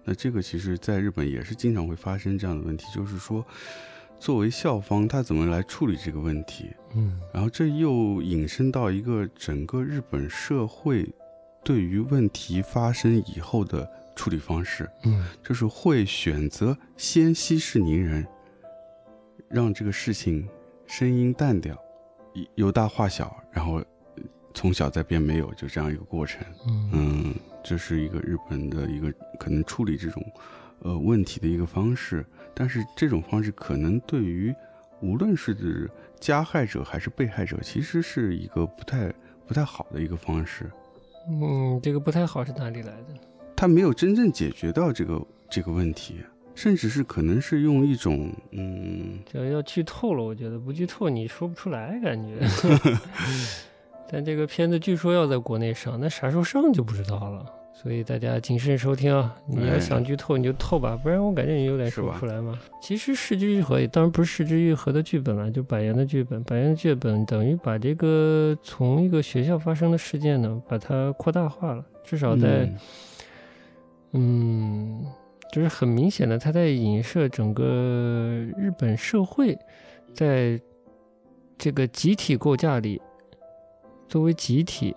[0.04, 3.46] 那这个其实在日本也是经常会发生这样的问题，就是说。
[4.20, 6.72] 作为校方，他怎么来处理这个问题？
[6.96, 11.08] 嗯，然后这又引申到一个整个日本社会
[11.64, 18.26] 对于问题发生以后的处理方式，嗯，就是会选择先息事宁人，
[19.48, 20.48] 让这个事情
[20.88, 21.78] 声音淡掉，
[22.56, 23.84] 由大化小，然后
[24.54, 26.42] 从小再变没有，就这样一个过程。
[26.94, 30.24] 嗯，这是一个日本的一个可能处理这种。
[30.82, 32.24] 呃，问题的一个方式，
[32.56, 34.56] 但是这种方式可能对于
[35.02, 39.14] 无论是加害者还是被害者，其实是一个不太
[39.46, 40.72] 不太好的一个方式。
[41.30, 43.14] 嗯，这个不太好是哪里来的？
[43.56, 46.16] 他没有真正解决到这个这个问题，
[46.56, 52.40] 甚至是可能是用一种嗯，要要剧透了，我觉得不剧透你说不出来感觉。
[54.10, 57.46] 但这个片子据说要在国内上，那啥时候上就不知道了。
[57.78, 59.36] 所以大家谨慎收听啊！
[59.46, 62.58] 你要哎想剧透你就透吧，不然我感觉你有点说不出来嘛。
[62.82, 66.42] 其实《失之愈合》也当然不是《失之愈合》的剧本了，就板垣的剧本。
[66.46, 72.64] 板垣的剧本等于把这个从一个学校发生的事件呢，把它扩大化了，至少在
[74.14, 75.06] 嗯嗯，
[75.52, 77.66] 就是很明显的，他在影射整个
[78.58, 79.56] 日本社会，
[80.14, 80.60] 在
[81.58, 83.02] 这个集体构架里，
[84.08, 84.96] 作为集体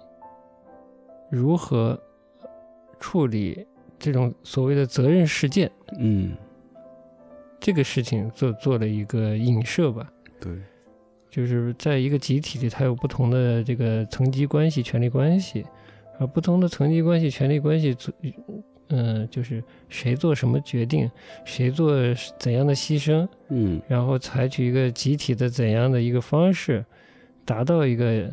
[1.28, 2.00] 如何
[3.00, 3.66] 处理
[3.98, 5.70] 这种所谓的责任事件。
[5.98, 6.32] 嗯，
[7.58, 10.10] 这个事情做做了一个影射吧。
[10.40, 10.52] 对，
[11.30, 15.64] 就是在一个集体里，它有不同的这个层级关系、权力关系，
[16.18, 18.14] 而不同的层级关系、权力关系做，
[18.90, 21.10] 嗯、就是谁做什么决定，
[21.44, 21.92] 谁做
[22.38, 23.80] 怎样的牺牲，嗯。
[23.88, 26.84] 然后采取一个集体的怎样的一个方式，
[27.44, 28.32] 达到一个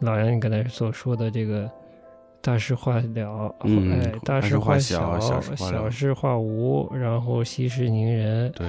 [0.00, 1.70] 老杨你刚才所说的这个
[2.40, 5.72] 大事化了，嗯哎，大事化小，小小事化了。
[5.72, 8.66] 小事化无，然后息事宁人，对，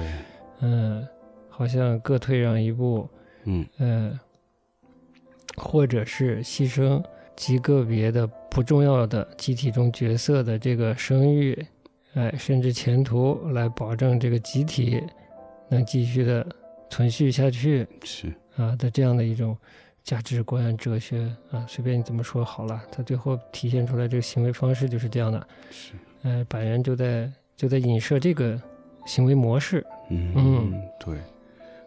[0.60, 1.06] 嗯，
[1.48, 3.08] 好像各退让一步，
[3.44, 3.66] 嗯。
[3.78, 4.18] 嗯，
[5.56, 7.02] 或者是牺牲
[7.36, 11.66] 极个别的不重要的集体中角色的这个声誉，
[12.14, 15.02] 哎，甚至前途，来保证这个集体
[15.68, 16.44] 能继续的
[16.90, 19.56] 存续下去是，啊的这样的一种
[20.02, 25.46] 价值观、哲学啊，随便你怎么说好了，他最后体现出来这个行为方式就是这样的。
[25.70, 28.60] 是，呃，板垣就在就在影射这个
[29.06, 29.84] 行为模式。
[30.10, 31.18] 嗯嗯对。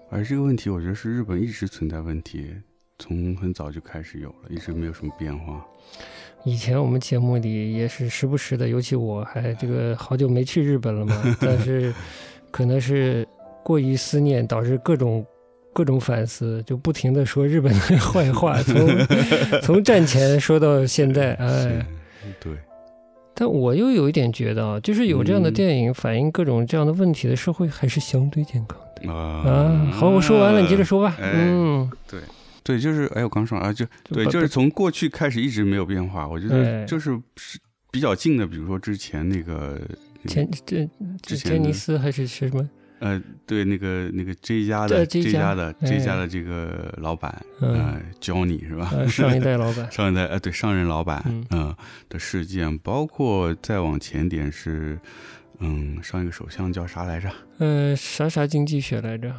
[0.10, 2.54] 而这个问题，我觉得是日本一直存在问题，
[3.00, 5.66] 从很早就开始有了，一直没有什么变化。
[6.46, 11.92] 以前我们节目里也是时不时的，尤其我还这个好久没去日本了嘛， 但是
[12.52, 13.28] 可能是
[13.64, 15.26] 过于思念，导致各种
[15.74, 18.88] 各种反思，就不停的说日本的坏话， 从
[19.62, 21.86] 从战前说到现在， 哎，，
[22.40, 22.54] 对，
[23.34, 29.92] 但我又有一点觉得啊，就是有这样的嗯电影反映各种这样的问题的社会还是相对健康的啊啊。
[29.92, 31.16] 好，我说完了，你接着说吧。
[31.20, 32.20] 哎嗯，对
[32.64, 36.28] 对，就是哎，我刚说啊，就对，就是从过去开始一直没有变化。
[36.28, 37.60] 我觉哎得就是是
[37.92, 39.82] 比较近的，比如说之前那个
[40.28, 40.90] 前这这
[41.22, 42.70] 之前尼斯还是是什么？
[43.04, 48.92] 呃，对，那个那个 J 家的 J 家家的哎 J 家的这个老板，嗯呃，Johnny 是吧？
[48.96, 49.92] 呃，上一代老板。
[49.92, 51.76] 上一代呃，对上任老板，嗯嗯、
[52.08, 54.98] 的事件，包括再往前点是，
[55.60, 57.30] 嗯，上一个首相叫啥来着？
[57.58, 59.36] 呃，啥啥经济学来着？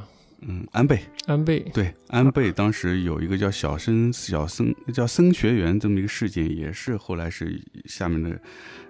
[0.47, 1.61] 嗯，安倍，安倍。
[1.73, 8.39] 对，安倍当时有一个叫小森小森叫森学园这么一个事件，也是后来是下面的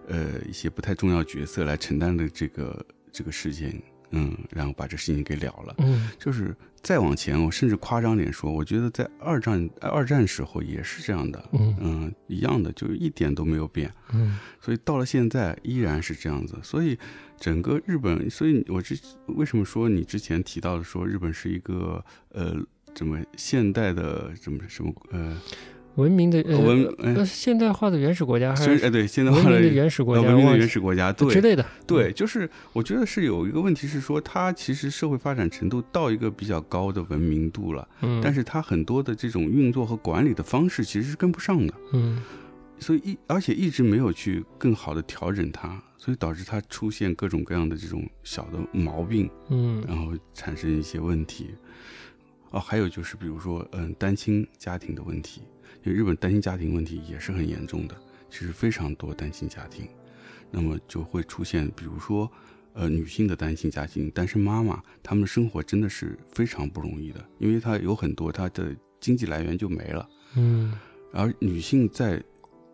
[0.09, 3.81] 呃一些不太重要角色来承担的这个这个事件，
[4.15, 5.75] 嗯，然后把这事情给了了。
[5.79, 6.09] 嗯。
[6.19, 11.77] 就是再往前，我甚至夸张点说，我觉得在二战二战时候也是这样的，嗯。
[11.81, 13.93] 嗯，一样的，就是一点都没有变。
[14.13, 14.39] 嗯。
[14.61, 16.99] 所以到了现在依然是这样子，所以
[17.39, 22.57] 整个日本，所以我之为什么说你之前提到的说日本是一个呃
[22.95, 25.37] 怎么现代的怎么什么呃
[25.97, 31.33] 文明的呃文呃呃现代化的原始国家，还是虽哎对现代化的原始国家，呃文明的原始国家对。
[31.33, 31.65] 之类的。
[31.87, 41.75] 对，就是我觉得是有一个问题是说它其实社会发展程度到一个比较高的文明度了，嗯，但是它很多的这种运作和管理的方式其实是跟不上的。
[41.93, 42.23] 嗯。
[42.81, 49.83] 所以一而且一直没有去更好的调整它，所以导致它出现各种各样的这种小的毛病，嗯。
[49.87, 51.55] 然后产生一些问题。
[52.51, 55.43] 哦，还有就是比如说，嗯，单亲家庭的问题，
[55.83, 57.97] 因为日本单亲家庭问题也是很严重的，
[58.31, 59.89] 其实非常多单亲家庭，
[60.51, 62.31] 那么就会出现，比如说，
[62.73, 70.09] 呃，女性的单亲家庭，单身妈妈，她们的生活真的是非常不容易的，因为她有很多她的经济来源就没了。
[70.37, 70.73] 嗯
[71.13, 72.21] 而女性在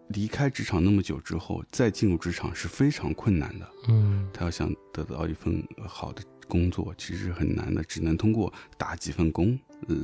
[0.08, 3.68] 离开职场那么久之后，再进入职场是非常困难的。
[3.88, 9.58] 嗯她要想得到一份呃好的工作，其实很难的，只能通过打几份工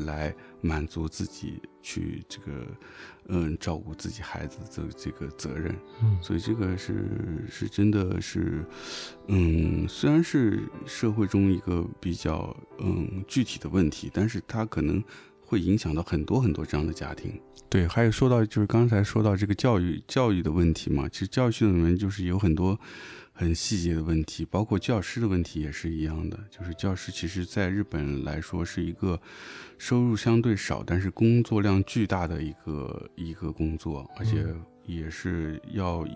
[0.07, 2.67] 来满足自己去这个，
[3.29, 5.75] 嗯，照顾自己孩子的这个责任。
[6.03, 8.65] 嗯所以这个是是真的是，
[9.27, 15.03] 嗯，虽然是社会中一个比较嗯具体的问题，但是它可能
[15.45, 17.39] 会影响到很多很多这样的家庭。
[17.69, 22.79] 对，还有说到就是刚才说到这个教育教育的问题嘛，其实教育系统里面就是有很多
[23.39, 26.39] 很细节的问题，包括教师的问题也是一样的。
[26.51, 29.21] 就是教师其实在日本来说是一个
[29.77, 34.43] 收入相对少，但是工作量巨大的一个一个工作，而且
[34.87, 36.07] 也是要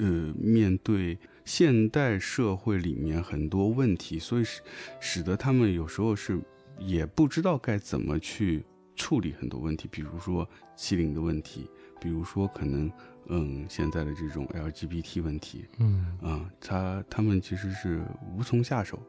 [0.00, 4.60] 呃面对现代社会里面很多问题，所以使
[5.00, 6.38] 使得他们有时候是
[6.78, 8.62] 也不知道该怎么去
[8.94, 10.46] 处理很多问题，比如说
[10.76, 12.90] 欺凌的问题，比如说可能
[13.30, 16.18] 嗯现在的这种 LGBT 问题，嗯。
[16.20, 18.02] 啊，他他们其实是
[18.36, 19.00] 无从下手，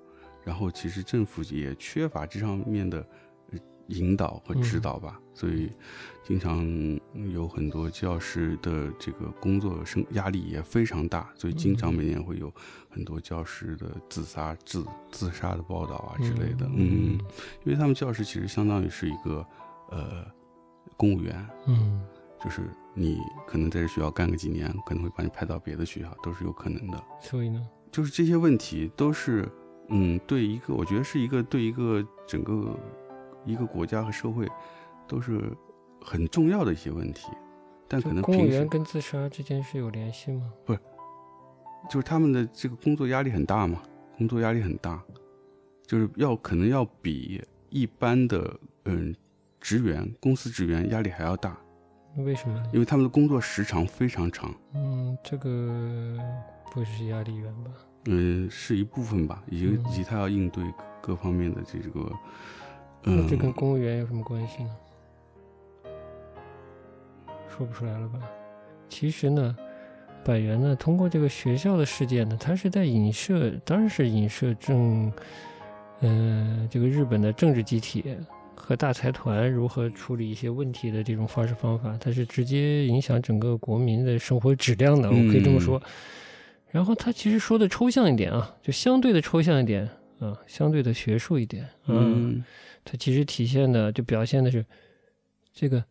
[0.45, 3.05] 然后其实政府也缺乏这上面的
[3.51, 5.71] 呃引导和指导吧，所以
[6.23, 6.65] 经常
[7.33, 12.53] 有很多教师的这个工作生压力也非常大，所以经常每年会有
[12.89, 17.19] 很多教师的自杀、自自杀的报道啊之类的，嗯，
[17.65, 19.45] 因为他们教师其实相当于是一个
[19.89, 20.25] 呃
[20.95, 22.05] 公务员，嗯。
[22.43, 22.63] 就是
[22.93, 27.03] 你可能在这学校干个几年，可能会把你派到别的学校，都是有可能的。
[27.19, 29.47] 所以呢，就是这些问题都是，
[29.89, 32.77] 嗯，对一个，我觉得是一个对一个整个
[33.45, 34.47] 一个国家和社会
[35.07, 35.55] 都是
[36.01, 37.27] 很重要的一些问题，
[37.87, 40.51] 但可能公务员跟自杀之间是有联系吗？
[40.65, 40.79] 不是
[41.89, 43.81] 就是他们的这个工作压力很大嘛，
[44.17, 45.03] 工作压力很大，
[45.87, 49.15] 就是要可能要比一般的嗯
[49.59, 51.57] 职员、公司职员压力还要大，
[52.17, 52.69] 为什么呢？
[52.73, 54.53] 因为他们的工作时长非常长。
[54.73, 56.17] 嗯，这个
[56.71, 57.71] 不是压力源吧？
[58.05, 60.63] 嗯，是一部分吧，以及嗯以及他要应对
[61.01, 62.11] 各方面的这个，
[63.03, 64.69] 嗯，那这跟公务员有什么关系呢？
[67.47, 68.19] 说不出来了吧？
[68.89, 69.55] 其实呢，
[70.23, 75.11] 百元呢，通过这个学校的事件呢，他是在影射，当然是影射政，
[76.01, 78.17] 嗯、这个日本的政治集体
[78.55, 85.81] 和大财团如何处理一些问题的这种方式方法，它是直接影响整个国民的生活质量的，我可以这么说。
[86.69, 89.89] 然后他其实说的抽象一点啊，就相对的抽象一点
[90.19, 92.43] 啊，相对的学术一点，嗯。
[92.83, 94.65] 它其实体现的就表现的是
[95.53, 95.83] 这个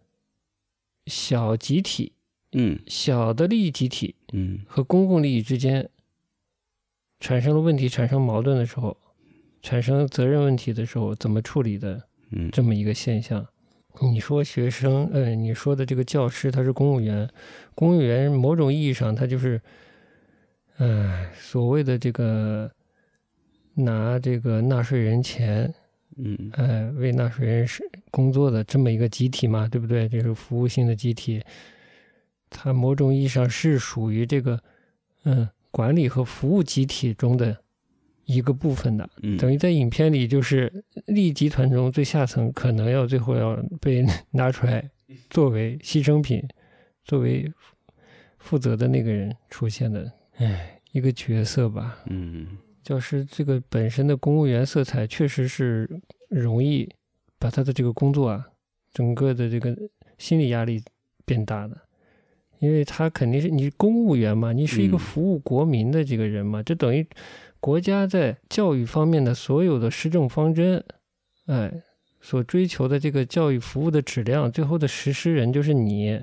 [1.07, 2.13] 小集体、
[2.53, 2.79] 嗯。
[2.87, 4.61] 小的利益集体嗯。
[4.67, 5.89] 和公共利益之间
[7.21, 8.97] 产生了问题、产生矛盾的时候，
[9.61, 13.47] 产生责任问题的时候，怎么处理的嗯这么一个现象。
[14.01, 17.29] 你说学生，呃，你说的这个教师他是公务员，
[17.75, 19.61] 公务员某种意义上他就是，
[20.79, 22.71] 呃，所谓的这个
[23.75, 25.75] 拿这个纳税人钱，
[26.17, 30.09] 嗯呃，为纳税人是工作的这么一个集体嘛，对不对？
[30.09, 31.43] 就是服务性的集体，
[32.49, 34.59] 它某种意义上是属于这个
[35.25, 37.61] 嗯管理和服务集体中的
[38.31, 39.09] 一个部分的。
[39.23, 44.89] 嗯，等于在影片里，就是利益集团中最下层可能要最后要被 拿出来
[45.29, 46.47] 作为牺牲品，
[47.05, 47.51] 作为
[48.39, 51.99] 负责的那个人出现的，哎，一个角色吧。
[52.07, 52.47] 嗯
[52.83, 55.89] 教师这个本身的公务员色彩，确实是
[56.31, 56.89] 容易
[57.39, 58.49] 把他的这个工作啊，
[58.93, 59.77] 整个的这个
[60.17, 60.83] 心理压力
[61.27, 61.77] 变大的，
[62.59, 67.07] 因为他肯定是你公务员嘛，你是一个嗯服务国民的这个人嘛，这等于
[67.61, 70.83] 国家在教育方面的所有的施政方针，
[71.47, 71.71] 哎，
[72.21, 76.21] 所追求的这个教育服务的质量，最后的实施人就是你，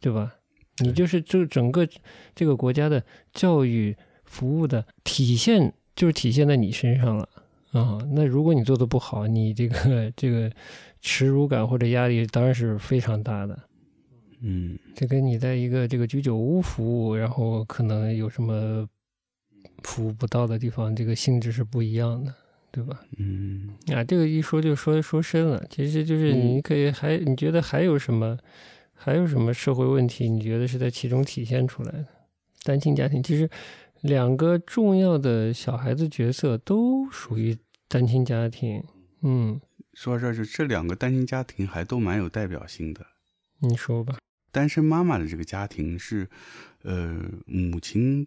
[0.00, 0.34] 对吧？
[0.78, 1.86] 你就是这整个
[2.34, 7.28] 这个国家的教育服务的体现，就是体现在你身上了
[7.72, 10.50] 啊、那如果你做的不好，你这个这个
[11.02, 13.58] 耻辱感或者压力当然是非常大的。
[14.40, 18.88] 嗯这跟你在一个这个居酒屋服务，然后可能有什么
[19.82, 22.34] 服务不到的地方，这个性质是不一样的，
[22.70, 23.00] 对吧？
[23.18, 28.38] 嗯啊，这个一说就说说深了，其实就是嗯你可以还你觉得还有什么，
[28.94, 30.28] 还有什么社会问题？
[30.28, 32.06] 你觉得是在其中体现出来的？
[32.64, 33.48] 单亲家庭其实
[34.02, 37.56] 两个重要的小孩子角色都属于
[37.88, 38.82] 单亲家庭，
[39.22, 39.60] 嗯，
[39.94, 43.06] 说到这儿，就这两个单亲家庭还都蛮有代表性的。
[43.60, 44.18] 你说吧，
[44.52, 46.28] 单身妈妈的这个家庭是，
[46.82, 48.26] 呃，母亲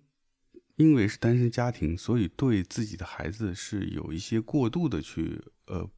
[0.76, 5.90] 因为是单身家庭，所以对自己的孩子是有一些过度的去，呃，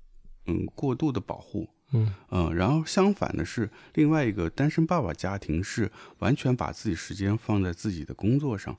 [0.45, 1.69] 嗯，过度的保护。
[1.95, 8.75] 嗯嗯，然后相反的是，另外一个单身爸爸家庭是完全把自己时间放在自己的工作上，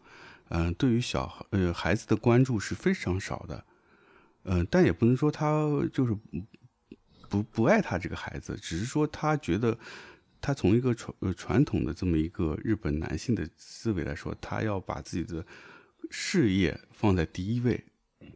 [0.48, 3.64] 嗯、对于小孩呃孩子的关注是非常少的，
[4.42, 6.42] 嗯、但也不能说他就是不
[7.28, 9.78] 不不爱他这个孩子，只是说他觉得
[10.40, 15.46] 他从一个传呃传统的这么一个日本男性的思维来说，他要把自己的
[16.10, 17.84] 事业放在第一位，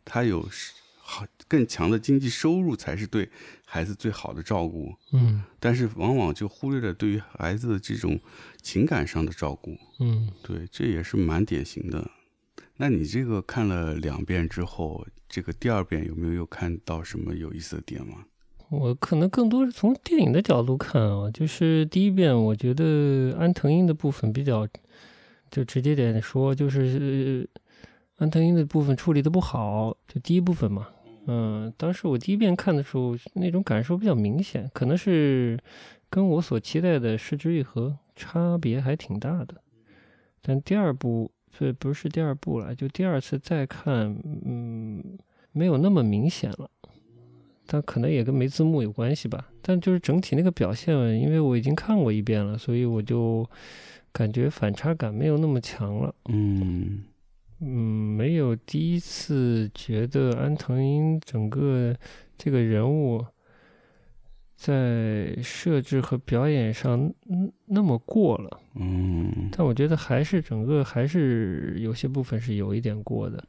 [0.05, 3.29] 他有是好更强的经济收入才是对
[3.64, 4.95] 孩子最好的照顾。
[5.12, 8.19] 嗯但是往往就忽略了对于孩子的这种
[8.62, 12.11] 情感上的照顾，嗯，对，这也是蛮典型的。
[12.77, 18.25] 那你这个看了两遍之后，这个第二遍有没有又看到什么有意思的点吗？
[18.69, 24.69] 我可能更多是从电影的角度看啊，就是第一遍我觉得安藤英的部分比较，
[25.51, 27.61] 就直接点说，就是呃
[28.19, 30.89] 安藤英的部分处理的不好，就第一部分嘛，
[31.27, 35.59] 嗯，当时我第一遍看的时候，那种感受比较明显，可能是
[36.11, 39.55] 跟我所期待的《失之愈合》差别还挺大的。
[40.41, 45.03] 但第二部，这不是第二部了，就第二次再看，嗯，
[45.53, 46.71] 没有那么明显了。
[47.71, 49.47] 但可能也跟没字幕有关系吧。
[49.61, 53.47] 但就是整体那个表现，因为我已经看过一遍了，所以我就
[54.13, 56.15] 感觉反差感没有那么强了。
[56.29, 57.05] 嗯
[57.61, 57.69] 嗯，
[58.17, 61.95] 没有第一次觉得安藤英整个
[62.37, 63.25] 这个人物
[64.55, 68.61] 在设置和表演上嗯那么过了。
[68.75, 73.43] 嗯但我觉得还是整个还是有些部分是有一点过的，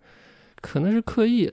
[0.60, 1.51] 可能是刻意，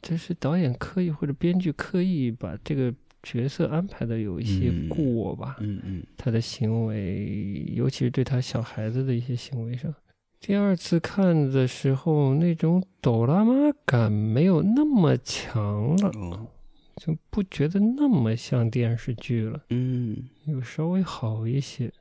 [0.00, 2.94] 这是导演刻意或者编剧刻意把这个
[3.26, 5.56] 角色安排的有一些嗯过吧。
[5.58, 9.92] 嗯嗯他的行为，尤其是对他小孩子的一些行为上。
[10.38, 13.52] 第二次看的时候，那种抖拉妈
[13.84, 16.46] 感没有那么强了，哦
[16.96, 21.92] 就不觉得那么像电视剧了，嗯有稍微好一些。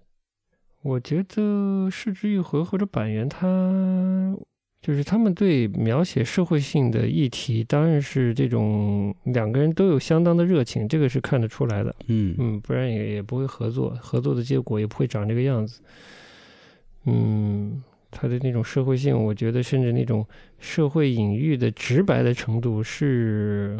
[0.83, 4.37] 我觉得市之愈合或者板垣他。
[4.85, 11.95] 就是他们对描写社会性的议题，当然是这种两个人都有相当的热情，这个是看得出来的。
[12.05, 15.81] 嗯嗯，不然也也不会合作，合作的结果也不会长这个样子。
[17.05, 17.81] 嗯，
[18.11, 20.23] 他的那种社会性，我觉得甚至那种
[20.59, 23.79] 社会隐喻的直白的程度是，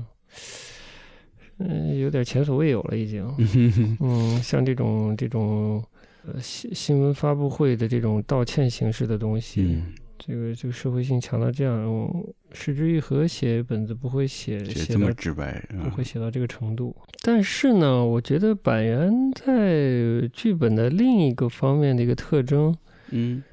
[1.60, 3.24] 嗯，有点前所未有了已经。
[3.38, 5.84] 嗯嗯，像这种这种
[6.26, 16.96] 呃新新闻发布会的这种道歉形式的东西，嗯，这个这个社会性强到这样，我失之愈合写本子不会写写这么直白啊不会写到这个程度。
[17.22, 22.76] 但是呢，我觉得板垣在剧本的另一个方面的一个特征，
[23.10, 23.44] 嗯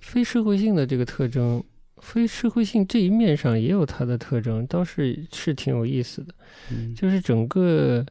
[0.00, 1.62] 非社会性的这个特征，
[1.98, 6.34] 非社会性这一面上也有它的特征，倒是是挺有意思的。
[6.70, 8.04] 嗯就是整个，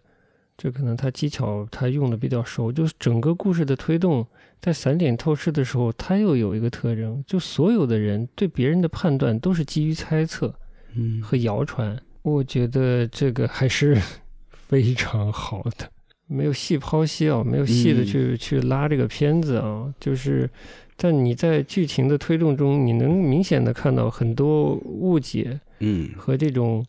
[0.57, 4.25] 这可能他技巧他用的比较熟，就是整个故事的推动，
[4.63, 10.55] 在散点透视的时候，它又有一个特征，就所有的人对别人的判断都是基于猜测。
[10.95, 14.01] 嗯和谣传，我觉得这个还是
[14.69, 15.89] 非常好的。
[16.27, 20.49] 没有细剖析啊，没有细的嗯去、去拉这个片子啊，就是，
[20.95, 26.85] 但你在剧情的推动中，你能明显的看到很多误解嗯和这种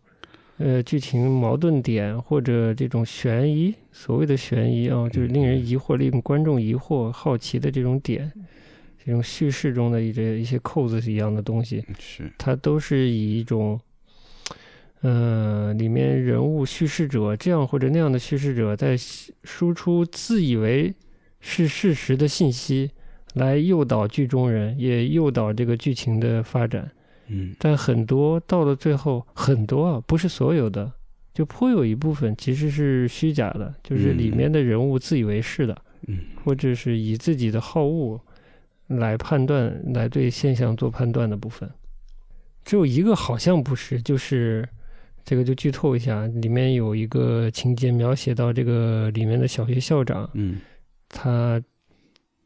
[0.58, 8.32] 呃剧情矛盾点或者这种悬疑，所谓的悬疑啊，就是令人疑惑、令观众疑惑、好奇的这种点，
[9.04, 13.80] 这种叙事中的一些一些扣子一样的东西，是它都是以一种，
[15.00, 18.96] 呃，里面人物叙事者这样或者那样的叙事者在
[19.42, 20.94] 输出自以为
[21.40, 22.90] 是事实的信息，
[23.34, 26.90] 来诱导剧中人，也诱导这个剧情的发展。
[27.28, 30.92] 嗯但很多到了最后，很多啊，不是所有的，
[31.32, 38.20] 就颇有一部分其实是虚假的，就是里面的人物自以为是的，嗯或者是以自己的好恶
[38.88, 41.70] 来判断、来对现象做判断的部分。
[42.64, 44.68] 只有一个好像不是，就是
[45.24, 50.58] 这个就剧透一下，里面有一个情节描写到这个里面的小学校长，嗯
[51.08, 51.62] 他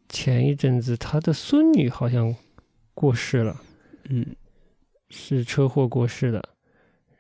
[0.09, 2.35] 前一阵子他的孙女好像
[2.95, 3.61] 过世了。
[4.09, 4.25] 嗯
[5.11, 6.43] 是车祸过世的。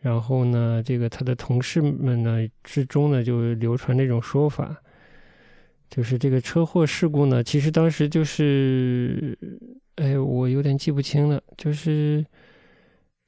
[0.01, 4.81] 然后呢，这个他的同事们呢之中呢，就流传这种说法，
[5.91, 9.37] 就是这个车祸事故呢，其实当时就是，
[9.97, 12.25] 哎，我有点记不清了，就是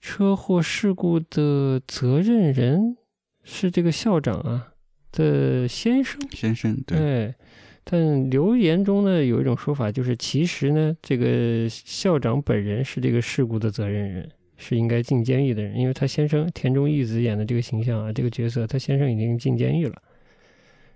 [0.00, 2.96] 车祸事故的责任人
[3.42, 4.72] 是这个校长啊
[5.10, 6.20] 的先生。
[6.30, 7.34] 先生对哎，
[7.82, 14.30] 但留言中呢有一种说法，就是其实呢，这个校长本人是这个事故的责任人，
[14.60, 20.00] 是应该进监狱的人，因为他先生田中义子演的这个形象啊，这个角色，他先生已经进监狱了。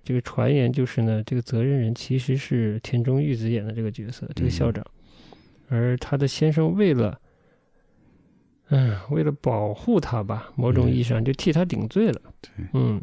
[0.04, 4.84] 这个传言就是呢，这个责任人其实是田中裕子演的这个角色，这个校长，
[5.68, 7.18] 而他的先生为了，
[8.68, 12.20] 嗯，为了保护他吧，某种意义上就替他顶罪了。
[12.42, 13.00] 对嗯，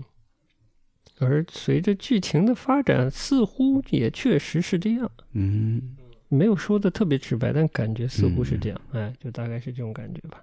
[1.18, 5.98] 而随着剧情的发展，似乎也确实是这样，嗯
[6.30, 10.42] 没有说的特别直白，但感觉似乎是这样，哎，就大概是这种感觉吧。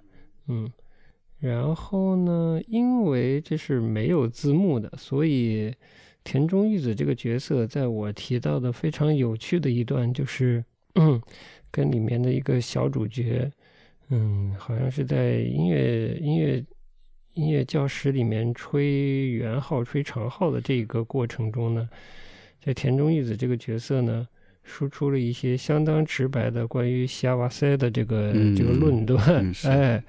[0.49, 0.69] 嗯，
[1.39, 5.73] 然后呢，因为这是没有字幕的，所以
[6.23, 11.21] 田中裕子这个角色，在我提到的非常有趣的一段，就是嗯，
[11.71, 13.49] 跟里面的一个小主角，
[14.09, 16.65] 嗯，好像是在音乐音乐
[17.35, 21.87] 音乐教室里面吹圆号、吹长号的这个过程中呢，
[22.59, 24.27] 在田中裕子这个角色呢，
[24.69, 30.03] 输出了一些相当直白的关于西亚瓦塞的这个、嗯这个论断嗯， 哎，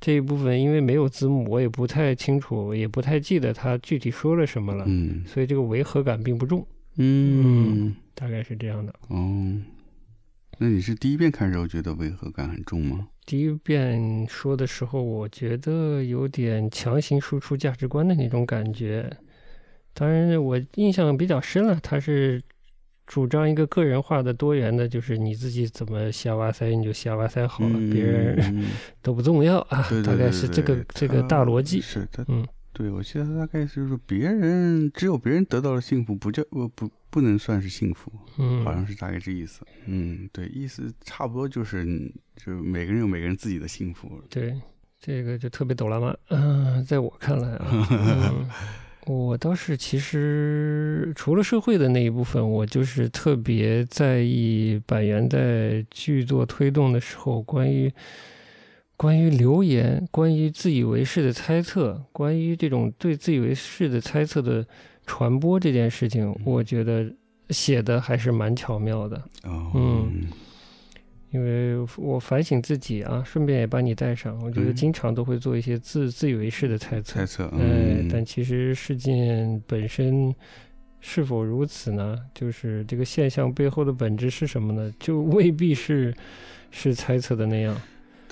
[0.00, 8.92] 这一部分因为没有字幕，我也不太清楚，也不太记得他具体说了什么了，嗯所以这个违和感并不重，嗯大概是这样的。
[9.08, 9.56] 哦，
[10.58, 13.08] 那你是第一遍看的时候觉得违和感很重吗？
[13.24, 19.08] 第一遍说的时候，我觉得有点强行输出价值观的那种感觉。
[19.92, 22.42] 当然，我印象比较深了，他是
[23.10, 28.70] 主张一个个人化的、多元的，就是你自己怎么瞎哇塞你就瞎哇塞好了，别人嗯
[29.02, 29.84] 都不重要啊。
[29.88, 31.80] 对对大概是这个这个大逻辑。
[31.80, 39.62] 是他，嗯对我记得他大概就是说别人只有别人得到了幸福，不叫呃不不能算是幸福，嗯，好像是大概这意思。
[39.86, 41.84] 嗯，对，意思差不多就是
[42.36, 44.22] 就每个人有每个人自己的幸福。
[44.30, 44.54] 对，
[45.00, 46.16] 这个就特别抖拉妈。
[46.28, 48.48] 嗯、在我看来啊， 嗯，
[49.06, 57.92] 我倒是其实除了社会的那一部分，我就是特别在意板垣在剧作推动的时候，关于
[58.96, 64.64] 关于留言、关于自以为是的猜测、关于这种对自以为是的猜测的
[65.06, 67.10] 传播这件事情，我觉得
[67.48, 69.16] 写的还是蛮巧妙的。
[69.44, 70.28] 哦，嗯
[71.30, 74.36] 因为我反省自己啊，顺便也把你带上。
[74.42, 80.34] 我觉得嗯经常都会做一些自自以为是的猜测，猜测，哎嗯，，但其实事件本身
[81.00, 82.18] 是否如此呢？
[82.34, 84.92] 就是这个现象背后的本质是什么呢？
[84.98, 86.12] 就未必是
[86.70, 87.80] 是猜测的那样。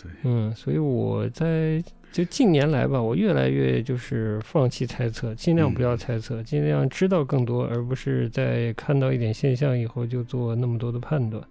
[0.00, 1.82] 对，嗯，所以我在
[2.12, 11.42] 就近年来吧，我越来越就是放弃猜测，尽量不要嗯猜测，尽量知道更多，而不是在看到一点现象以后就做那么多的判断。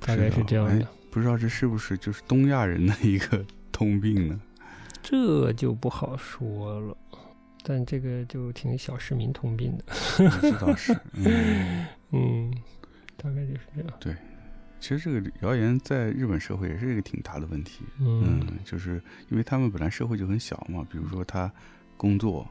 [0.00, 0.88] 大概是这样的。
[1.10, 4.40] 不知道这是不是就是东亚人的一个通病呢？
[5.02, 6.96] 这就不好说了，
[7.62, 9.84] 但这个就挺小市民通病的。
[10.40, 12.54] 这倒是， 嗯，嗯，
[13.16, 13.90] 大概就是这样。
[13.98, 14.14] 对
[14.78, 17.84] 其实这个谣言在日本社会也是一个挺大的问题。
[17.98, 21.52] 嗯嗯，就是因为他们本来社会就很小嘛，比如说他
[21.96, 22.48] 工作，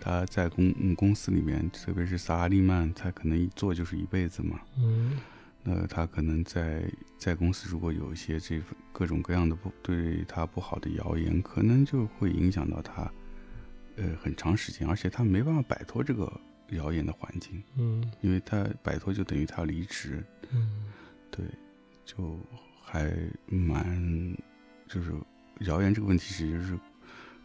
[0.00, 4.58] 他在公嗯公司里面，特别是萨拉利曼，他可能一做就是一辈子嘛。
[4.78, 5.18] 嗯
[5.66, 6.84] 那他可能在
[7.18, 8.60] 在公司如果有一些这
[8.92, 13.10] 各种各样的不对他不好的谣言，可能就会影响到他，
[13.96, 16.30] 呃，很长时间，而且他没办法摆脱这个
[16.72, 20.84] 谣言的环境，嗯因为他摆脱就等于他离职，嗯
[21.30, 21.46] 对，
[22.04, 22.38] 就
[22.82, 23.10] 还
[23.46, 24.36] 蛮，
[24.86, 25.14] 就是
[25.60, 26.78] 谣言这个问题，其实是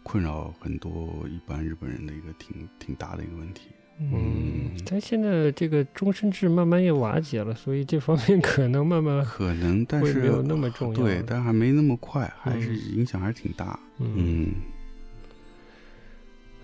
[0.04, 3.70] 困扰很多一般日本人的一个挺挺大的一个问题。
[4.00, 11.04] 嗯，但现在这个终身制慢慢也瓦解了，所以这方面可能慢慢 可能，但是会没有那么重要。
[11.04, 13.78] 对，但还没那么快，还是嗯影响还是挺大。
[14.00, 14.54] 嗯，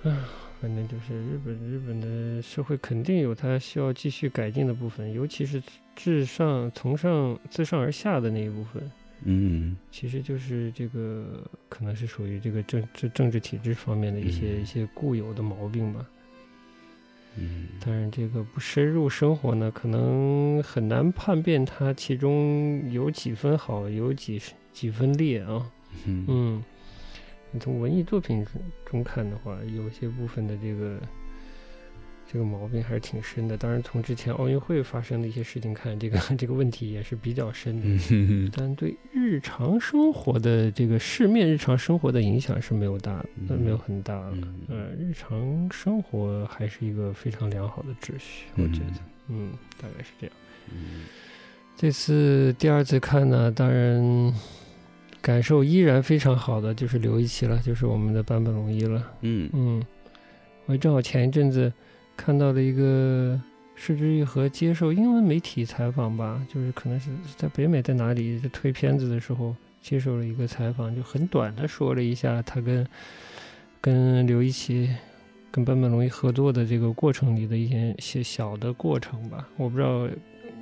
[0.04, 0.16] 嗯。
[0.62, 5.62] 反正就是日本日本的社会肯定有它需要继续改进的部分，尤其是
[5.96, 8.92] 至上从上自上而下的那一部分。
[9.26, 9.76] 嗯。
[9.92, 14.62] 其实就是这个，可能是属于这个政政政治体制方面的一些、嗯。
[14.62, 16.04] 一些固有的毛病吧。
[17.38, 25.72] 嗯当然，这个不深入生活呢，可能很难判辨它其中有几分好，有几几分劣啊。
[26.06, 26.64] 嗯嗯，
[27.52, 28.46] 你从文艺作品
[28.86, 31.00] 中看的话，有些部分的这个
[32.36, 33.58] 这个毛病还是挺深的。
[33.58, 38.06] 当然，从之前奥运会发生的一些事情看，这个 这个问题也是比较深的。
[38.12, 44.34] 嗯但对日常生活的这个市面日常生活的影响是没有大没有很大的。
[44.34, 50.36] 嗯呃，日常生活还是一个非常良好的秩序，我觉得，嗯，大概是这样。
[50.74, 51.06] 嗯
[51.78, 54.34] 这次第二次看呢，当然
[55.22, 59.10] 感受依然非常好的就是刘一奇了，就是我们的坂本龙一了。
[59.22, 59.82] 嗯嗯，
[60.66, 61.72] 我正好前一阵子
[62.18, 63.40] 看到了一个
[63.76, 72.88] 失之愈合接受英文媒体采访吧，就是可能是在北美在哪里在推片子的时候接受了一个采访，就很短的说了一下他跟
[73.82, 74.90] 跟刘一奇。
[75.52, 80.06] 跟坂本龙一合作的这个过程里的一些些小的过程吧，我不知道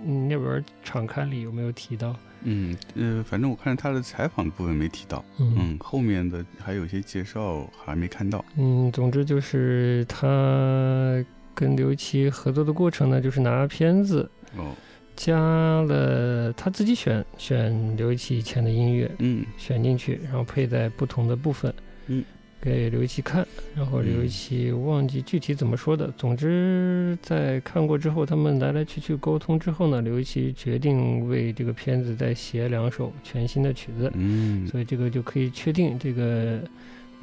[0.06, 2.16] 嗯那本场刊里有没有提到。
[2.44, 8.46] 嗯呃，反正我看他的采访的部分没提到，嗯嗯，后面的还有一些介绍还没看到。
[8.56, 14.72] 嗯，总之就是他跟刘琦合作的过程呢，就是拿片子哦，
[15.16, 19.46] 加了他自己选选刘琦以前的音乐嗯。
[19.58, 21.74] 选进去，然后配在不同的部分，
[22.08, 22.24] 嗯，
[22.60, 23.46] 给刘琦看，
[23.76, 24.28] 然后刘嗯。
[24.28, 34.68] 琦忘记具体怎么说的，总之在看过之后，他们来来去去沟通之后呢，刘琦决定为这个片子再写两首全新的曲子，嗯。
[34.68, 36.60] 所以这个就可以确定，这个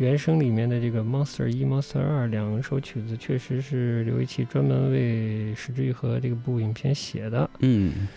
[0.01, 7.49] 原声里面的这个《Monster 一》《Monster 二》两首曲子，确实是刘一奇专门为《失之愈合》这个部影片写的。
[7.59, 8.09] 嗯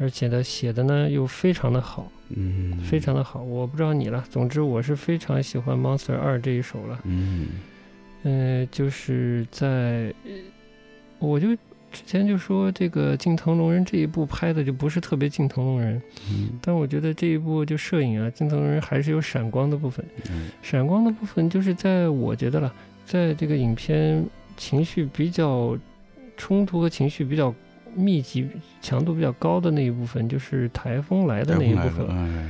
[0.00, 3.40] 而且呢写的呢又非常的好，嗯，非常的好。
[3.40, 7.00] 我不知道你了，总之我是非常喜欢《Monster 二》这一首了。
[7.04, 7.46] 嗯
[8.24, 10.32] 呃、就是在，呃
[11.20, 11.48] 我就
[11.90, 20.04] 之前就说这个近藤龙人这一部拍的就不是特别近藤龙人，嗯但我觉得这一部就摄影啊，近藤龙人还是有闪光的部分。
[20.30, 22.72] 嗯闪光的部分就是在我觉得了，
[23.04, 24.24] 在这个影片
[24.56, 25.76] 情绪比较
[26.36, 27.54] 冲突和情绪比较
[27.94, 28.46] 密集、
[28.82, 32.06] 强度比较高的那一部分，就是台风来的那一部分。
[32.08, 32.48] 哎，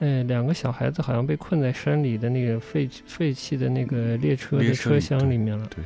[0.00, 5.66] 哎，两个小孩子好像被困在山里的那个废废弃的那个列车的车厢里面了。
[5.74, 5.82] 对，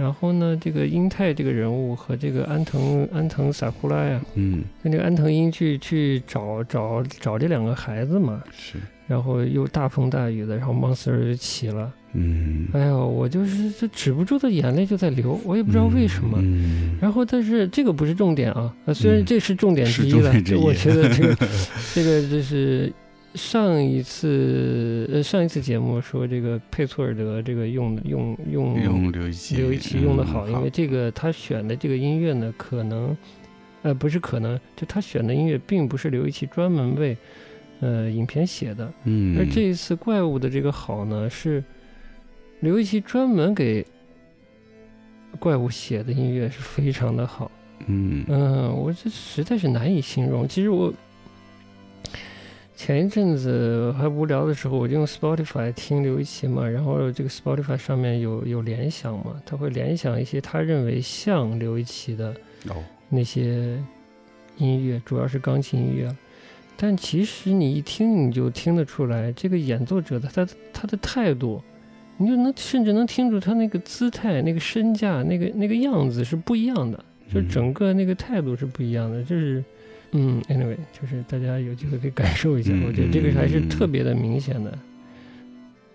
[0.00, 4.64] 然后呢，这个英泰这个人物和这个安藤安藤萨库拉呀，嗯。
[4.82, 11.92] 跟这个安藤英去去找找找这两个孩子嘛，是，然后又大风大雨的，然后 monster 就起了。
[12.14, 16.38] 嗯，哎呦，我就是就止不住的眼泪就在流，我也不知道为什么。
[16.40, 19.24] 嗯然后，但是这个不是重点啊，呃，虽然嗯。
[19.26, 21.36] 这是重点之一了，我觉得这个
[21.94, 22.90] 这个就是
[23.34, 33.16] 上一次呃上一次节目说这个佩措尔德这个用的用用用刘一奇，刘一奇用的嗯好，因为这个他选的这个音乐呢，可能
[33.82, 37.16] 呃不是可能，就他选的音乐并不是刘一奇专门为
[37.80, 41.62] 呃影片写的，嗯，而这一次怪物的这个好呢，是
[42.58, 43.86] 刘一奇专门给
[45.38, 47.50] 怪物写的音乐是非常的好。
[47.86, 50.46] 嗯嗯，我这实在是难以形容。
[50.46, 50.92] 其实我
[52.82, 62.34] 前一阵子还无聊的时候，我就用 Spotify 听刘一奇嘛，然后这个 Spotify 上面有有联想嘛，他会联想一些他认为像刘一奇的
[62.70, 63.78] 哦，那些
[64.56, 66.10] 音乐，主要是钢琴音乐。
[66.74, 71.62] 但其实你一听，你就听得出来，这个演奏者的他他的态度，
[72.16, 79.22] 你就能甚至能听出他那个姿态、那个身价、那个那个样子是不一样的，就嗯整个那个态度是不一样的。
[79.22, 79.64] 就是，嗯
[80.48, 84.78] ，anyway，就是大家有机会可以感受一下，嗯我觉得这个还是特别的明显的。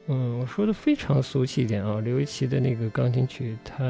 [0.07, 3.83] 嗯，我说的非常俗气一点啊，刘一奇的那个钢琴曲，他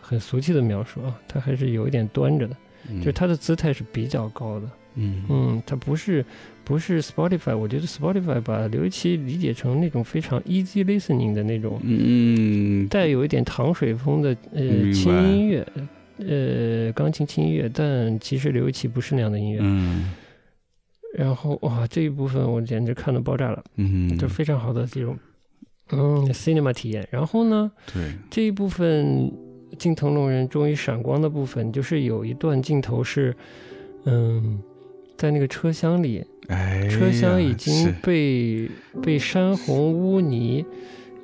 [0.00, 2.56] 很俗气的描述啊，他还是有一点端着的。
[2.88, 6.24] 嗯就是他的姿态是比较高的，嗯嗯，他不是
[6.62, 14.62] 不是 Spotify，我觉得 Spotify 把刘一奇理解成那种非常 easy listening 的那种，嗯带有一点糖水风的呃
[14.92, 15.66] 轻音乐，
[16.18, 19.58] 呃钢琴轻音乐，但其实刘一奇不是那样的音乐。
[19.62, 20.12] 嗯。
[21.14, 25.16] 然后哇，这一部分我简直看的爆炸了，嗯，就非常好的这种
[25.90, 26.26] 嗯。
[26.32, 27.06] cinema 体验。
[27.10, 29.32] 然后呢，对，这一部分
[29.78, 33.34] 近藤龙人终于闪光的部分，就是有一段镜头是，
[34.04, 34.60] 嗯，
[35.16, 38.68] 在那个车厢里，哎，车厢已经被
[39.02, 40.64] 被山洪污泥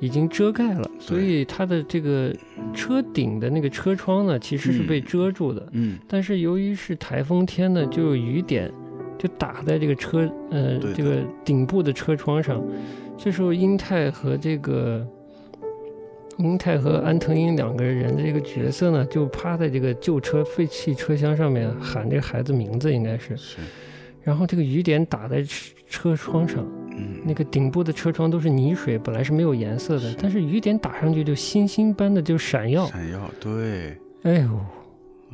[0.03, 2.35] 已经遮盖了，所以它的这个
[2.73, 5.65] 车顶的那个车窗呢，其实是被嗯遮住的。
[5.71, 8.69] 嗯但是由于是台风天呢，就有雨点
[9.17, 12.61] 就打在这个车呃这个顶部的车窗上。
[13.17, 15.07] 这时候英泰和这个
[16.37, 23.37] 英泰和安藤英两个人的这个角色呢，就趴在这个旧车废弃车厢上面喊这个孩子名字，应该是。
[23.37, 23.57] 是，
[24.21, 26.65] 然后这个雨点打在车车窗上，
[27.03, 34.59] 嗯那个顶部的车窗都是泥水，本来是没有颜色的，但是雨点打上去就星星般的就闪耀，闪耀，对，哎呦，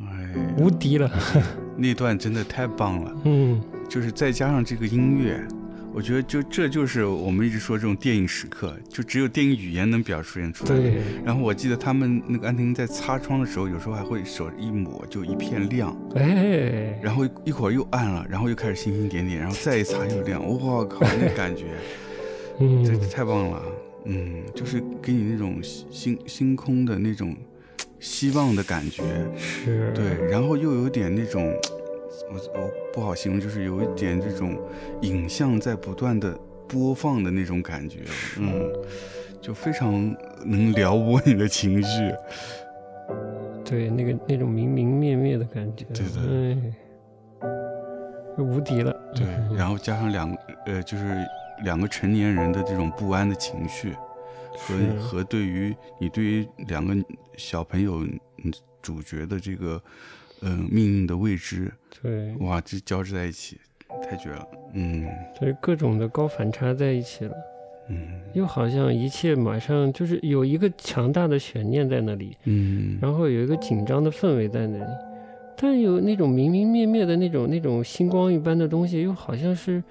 [0.00, 1.10] 哎，无敌了，
[1.76, 3.60] 那段真的太棒了，嗯。
[3.88, 5.44] 就是再加上这个音乐。
[5.92, 10.76] 我觉得就这就是我们一直说这种电影时刻，就只有电影语言能表现出来。
[10.78, 21.66] 对，然后我记得他们那个安婷在擦窗的时候，有时候还会手一抹就一片亮，哎，然后一会儿又暗了，然后又开始星星点点，然后再一擦又亮，我靠，那感觉，
[22.60, 23.62] 嗯，这太棒了，
[24.04, 27.36] 嗯，就是给你那种星星空的那种
[27.98, 29.02] 希望的感觉，
[29.36, 31.52] 是，对，然后又有点那种，
[32.30, 34.58] 我我不好形容，就是有一点这种
[35.02, 36.36] 影像在不断的
[36.68, 38.00] 播放的那种感觉，
[38.38, 38.72] 嗯，
[39.40, 39.92] 就非常
[40.44, 42.12] 能撩拨你的情绪，
[43.64, 46.72] 对，那个那种明明灭灭的感觉，对对
[47.40, 50.36] 哎，无敌了，对，嗯然后加上两
[50.66, 51.24] 呃，就是
[51.64, 53.94] 两个成年人的这种不安的情绪，
[54.56, 56.94] 和和对于你对于两个
[57.36, 59.82] 小朋友嗯主角的这个
[60.42, 61.72] 嗯、呃命运的未知，
[62.02, 63.58] 对，哇，这交织在一起，
[64.02, 65.06] 太绝了，嗯。
[65.38, 67.34] 所以各种的高反差在一起了，
[67.88, 68.20] 嗯。
[68.32, 74.90] 又好像一切马上就是有一个强大的悬念在那里，嗯，然后有一个紧张的氛围在那里，
[75.56, 79.82] 但有那种明明灭灭的那种那种星光一般的东西，又好像是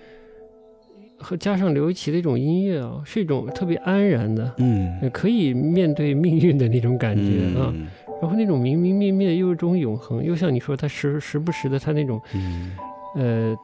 [1.18, 4.97] 和加上刘一奇的一种音乐啊，是一种特别安然的，嗯。
[5.02, 7.72] 呃可以面对命运的那种感觉啊。
[7.76, 7.88] 嗯
[8.22, 12.76] 然后那种明明灭灭又有一种永恒，又像你说他时时不时的他那种嗯，
[13.15, 13.55] 呃，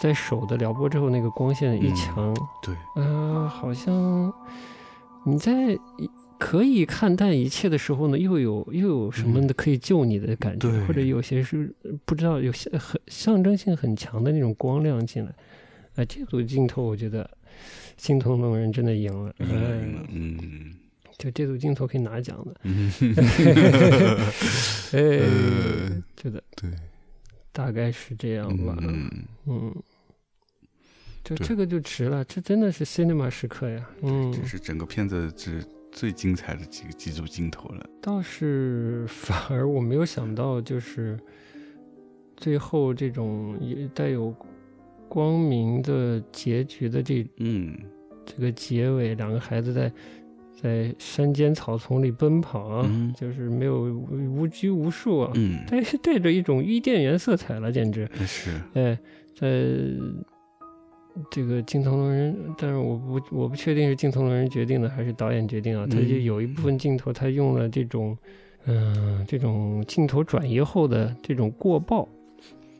[0.00, 4.32] 在手的撩拨之后那个光线一嗯强，对，啊、好像
[5.24, 5.78] 你在
[6.38, 15.32] 可以看淡一切的时候呢，又有又有什么的可以救你的感觉，嗯或者有些是呃不知道有些很象征性很强的那种光亮进来。
[15.96, 17.28] 啊、这组镜头我觉得
[17.96, 20.74] 心疼动人真的赢了，嗯哎，嗯
[21.18, 22.92] 就这组镜头可以拿奖的，嗯，
[24.92, 26.70] 哎，呃觉得对，
[27.52, 29.10] 大概是这样吧，嗯，
[29.46, 29.74] 嗯。
[31.24, 33.86] 就这个就值了，这真的是 cinema 时刻呀！
[34.00, 35.62] 嗯，这是整个片子是
[35.92, 37.86] 最精彩的几几组镜头了。
[38.00, 41.18] 倒是反而我没有想到，就是
[42.34, 44.34] 最后这种也带有
[45.06, 47.78] 光明的结局的这嗯
[48.24, 49.92] 这个结尾，两个孩子在
[50.60, 58.10] 在山间草丛里奔跑啊，嗯就是没有无拘无束啊，嗯，带带着一种伊甸园色彩了，简直。
[58.26, 58.98] 是，哎，
[59.36, 59.48] 在
[61.30, 65.86] 这个镜头龙人，但是我不我不确定是镜头龙人决定的还是导演决定啊。
[65.88, 68.16] 他就嗯有一部分镜头，他用了这种，
[68.66, 72.08] 嗯、这种镜头转移后的这种过曝，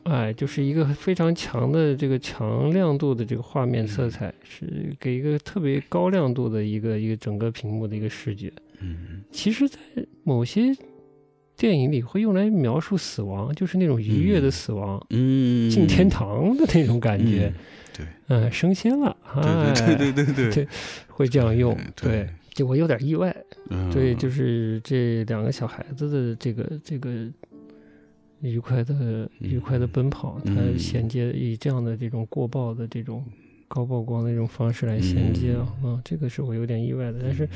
[0.03, 8.51] 哎，就是一个非常强的这个强亮度的这个画面色彩，是给一个特别高亮度的一个一个整个屏幕的一个视觉。
[8.81, 9.77] 嗯其实，在
[10.23, 10.75] 某些
[11.55, 15.05] 电影里会用来描述死亡，就是那种愉悦的嗯死亡。
[15.09, 17.53] 嗯，进天堂的那种感觉，嗯，
[17.97, 20.67] 对，嗯，升仙了，哎，对对对对对对
[21.07, 23.35] 会这样用，对对，就我有点意外，
[23.69, 27.27] 嗯对，就是这两个小孩子的这个这个
[28.41, 30.77] 愉快的愉快的奔跑，它嗯。
[30.79, 33.23] 衔接以这样的这种过曝的这种
[33.67, 37.47] 高曝光的一种方式来衔接啊，嗯，这个是我有点意外的，但是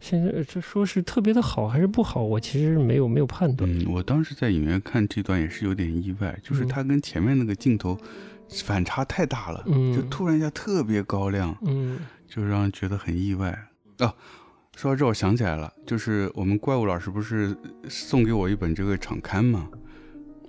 [0.00, 6.68] 现在这说是特别的好还是不好，我其实没有没有判断，嗯，我当时在影院看这段也是有点意外，就是嗯。
[6.68, 7.96] 它跟前面那个镜头
[8.64, 9.94] 反差太大了，嗯。
[9.94, 11.98] 就突然一下特别高亮，嗯。
[12.26, 13.50] 就让人觉得很意外。
[13.98, 14.14] 啊，
[14.74, 17.56] 说到这我想起来了，就是我们怪物老师不是
[17.88, 19.68] 送给我一本这个场刊吗？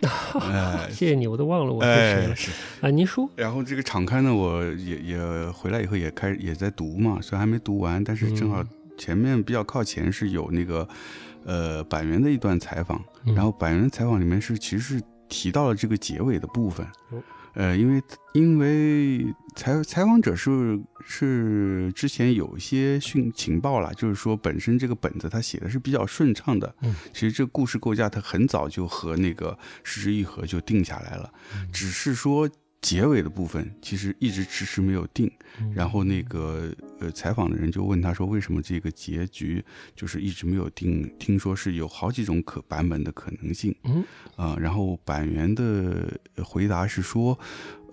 [0.01, 0.89] 哎。
[0.91, 2.35] 谢谢你，我都忘了我是谁了。
[2.81, 8.67] 啊，您说，然后这个敞开呢，我也也回来以后也开始也在读嘛，虽然还没读完，但是正好嗯。
[8.97, 10.87] 前面比较靠前是有那个
[11.43, 13.33] 呃板垣的一段采访，嗯。
[13.33, 16.85] 然后板垣采访里面是其实是提到了这个结尾的部分。
[17.09, 17.21] 哦，
[17.53, 18.01] 呃，因为
[18.33, 19.25] 因为
[19.55, 31.69] 采采访者是是之前有一些讯情报了，就是说本身这个本子他写的是比较顺畅的，嗯其实这个故事构架他很早就和那个失之愈合就定下来了，嗯。
[31.71, 32.49] 只是说
[32.81, 35.31] 结尾的部分其实一直迟迟没有定。
[35.59, 39.63] 嗯然后那个呃采访的人就问他说，为什么这个结局
[39.95, 41.13] 就是一直没有定？
[41.19, 44.03] 听说是有好几种可版本的可能性嗯
[44.35, 47.37] 啊、然后板垣的回答是说，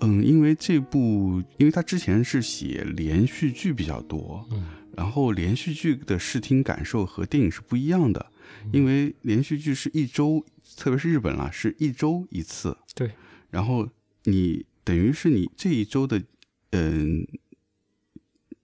[0.01, 4.65] 嗯，因为这部，因为他之前是写连续剧比较多，嗯
[4.97, 8.33] 然后连续剧的视听感受和电影是不一样的，
[8.73, 10.45] 因为连续剧是一周，
[10.77, 12.77] 特别是日本啦，是一周一次。
[12.95, 13.13] 对，
[13.51, 13.89] 然后
[14.25, 16.23] 你等于是你这一周的，
[16.71, 17.27] 嗯、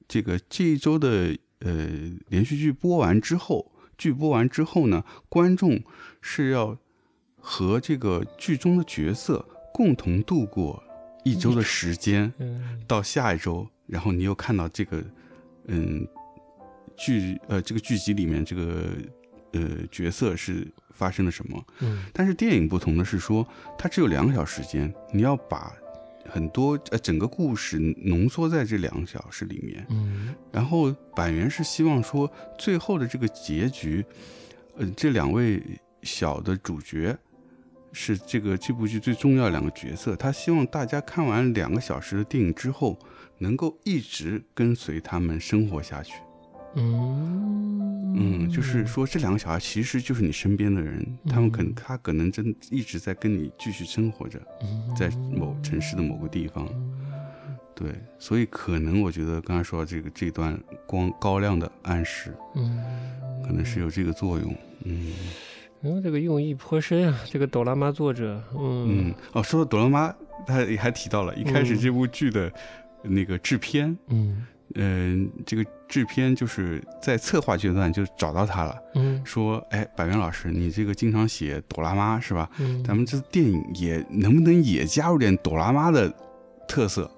[0.09, 1.87] 这个这一周的呃
[2.29, 5.83] 连续剧播完之后，剧播完之后呢，观众
[6.23, 6.79] 是要
[7.37, 10.83] 和这个剧中的角色共同度过
[11.27, 12.33] 一周的时间。
[12.39, 15.05] 嗯到下一周，然后你又看到这个，
[15.67, 16.09] 嗯，
[16.97, 18.97] 剧呃这个剧集里面这个
[19.53, 21.63] 呃角色是发生了什么。
[21.81, 23.47] 嗯但是电影不同的是说，
[23.77, 25.71] 它只有两个小时时间，你要把
[26.29, 29.87] 很多呃整个故事浓缩在这两个小时里面。
[29.91, 34.05] 嗯然后板垣是希望说，最后的这个结局，
[34.77, 35.63] 呃，这两位
[36.03, 37.17] 小的主角
[37.93, 40.17] 是这个这部剧最重要的两个角色。
[40.17, 42.99] 他希望大家看完两个小时的电影之后，
[43.39, 46.15] 能够一直跟随他们生活下去。
[46.77, 48.15] 嗯。
[48.17, 54.41] 嗯，就是说这两个小孩其实就是你身边的人，他们可能嗯他可能真一直在跟你继续生活着，
[54.97, 56.69] 在某城市的某个地方。
[57.75, 60.57] 对，所以可能我觉得刚才说到这个这段
[60.87, 62.81] 光高亮的暗示，嗯，
[63.45, 64.55] 可能是有这个作用。
[64.85, 65.13] 嗯。
[65.83, 69.09] 然后这个用意颇深啊，这个朵拉妈作者，嗯。
[69.09, 70.15] 嗯，哦，说到朵拉妈，
[70.47, 72.51] 他也还提到了，一开始嗯这部剧的
[73.03, 82.51] 那个制片，嗯嗯、这个制片就是在策划阶段就找到他了，嗯说，哎，百元老师，你这个经常写朵拉妈是吧？
[82.59, 86.13] 嗯，咱们这电影也能不能也加入点朵拉妈的
[86.67, 87.11] 特色？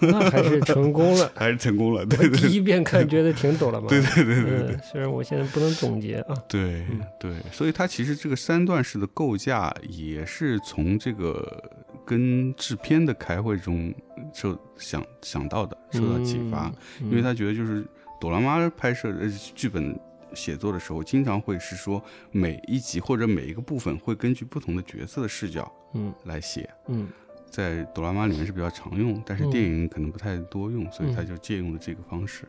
[0.00, 1.30] 那还是成功了。
[1.36, 2.00] 还是成功了。
[2.00, 3.88] 我对对第一遍看觉得挺懂了嘛。
[3.90, 6.34] 对对对对对嗯，虽然我现在不能总结啊。
[6.48, 11.62] 对嗯对，所以它其实这个三段式的构架也是从这个
[12.04, 13.92] 跟制片的开会中
[14.32, 16.72] 受想想到的，受到启发。
[17.00, 17.84] 嗯，因为他觉得就是
[18.20, 19.98] 朵拉妈拍摄呃剧本
[20.34, 27.08] 写作的时候，经常会是说每一集或者每一个部分会根据不同的角色的视角嗯来写，嗯
[27.52, 32.44] 在朵拉妈里面是比较常用，但是嗯电影可能不太多用，所以他嗯就借用了这个方式。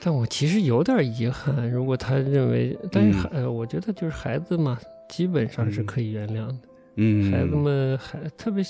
[0.00, 4.78] 但我其实有点遗憾，如果他认为，但是呃，我觉得就是孩子嘛，
[5.08, 6.56] 基本上是嗯可以原谅的。
[6.96, 8.62] 嗯，孩子们还特别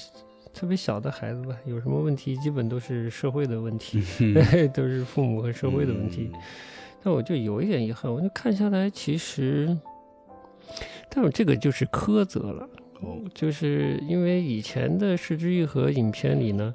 [0.54, 4.34] 特别小的孩子吧，有什么问题，基本都是社会的问题， 嗯
[4.72, 6.30] 都是父母和社会的问题。
[7.02, 9.76] 但我就有一点遗憾，我就看下来，其实，
[11.10, 12.66] 但我这个就是苛责了，
[13.04, 16.74] 哦，就是因为以前的《失之愈合》影片里呢，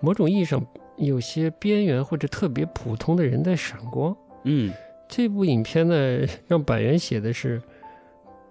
[0.00, 0.64] 某种意义上
[0.96, 4.16] 有些边缘或者特别普通的人在闪光。
[4.44, 4.72] 嗯
[5.08, 7.60] 这部影片呢，让板垣写的是，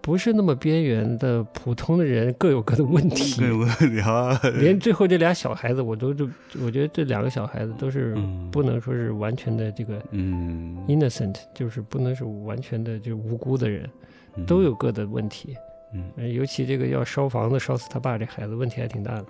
[0.02, 3.40] 不是那么边缘的普通的人各有各的问题。
[3.40, 6.28] 对，我聊，连最后这俩小孩子，我都就
[6.62, 13.90] 我觉得这两个小孩子都是嗯不能说是完全的这个嗯 innocent，就是不能是完全的就无辜的人，
[14.36, 15.56] 嗯都有各的问题。
[15.94, 16.12] 嗯。
[16.18, 19.26] 呃尤其这个要烧房子烧死他爸这孩子，问题还挺大的。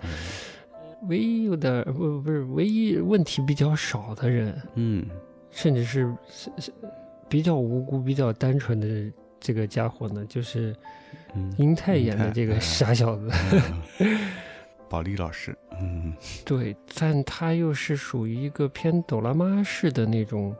[1.08, 5.06] 唯一有点儿不不是唯一问题比较少的人，嗯。
[5.50, 6.72] 甚至是是是
[7.28, 10.76] 比较无辜、比较单纯的这个家伙呢，就是
[11.34, 13.30] 嗯，英泰演的这个傻小子。
[13.98, 14.18] 嗯。
[14.88, 16.12] 保利老师，嗯。
[16.44, 20.54] 对，但他又是属于一个偏抖拉妈式的那种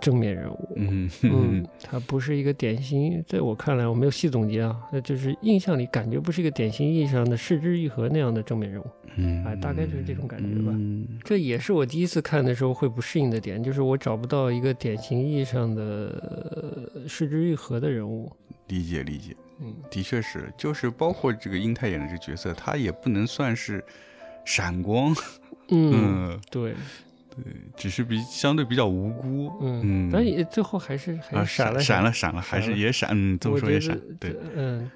[0.00, 0.68] 正面人物。
[0.76, 8.86] 嗯嗯，他不是一个典型，在我看来，我没有细总结啊，那就是印象里感觉不是一个典型意义上的势之愈合那样的正面人物。
[9.16, 15.82] 嗯，哎大概就是这种感觉吧嗯这也是我第一次看的时候会不适应的点，就是我找不到一个典型意义上的
[16.94, 18.30] 呃市之愈合的人物。
[18.68, 19.34] 理解理解。
[19.58, 23.82] 嗯，的确是，就是包括这个英泰演的这个角色，他也不能算是
[24.44, 25.14] 闪光，
[25.70, 26.74] 嗯，嗯，对，
[27.76, 34.90] 只是比相对比较无辜，嗯嗯，但也最后还是还啊是闪了闪了闪了，还闪了是也闪，嗯，这么说也闪，对，嗯，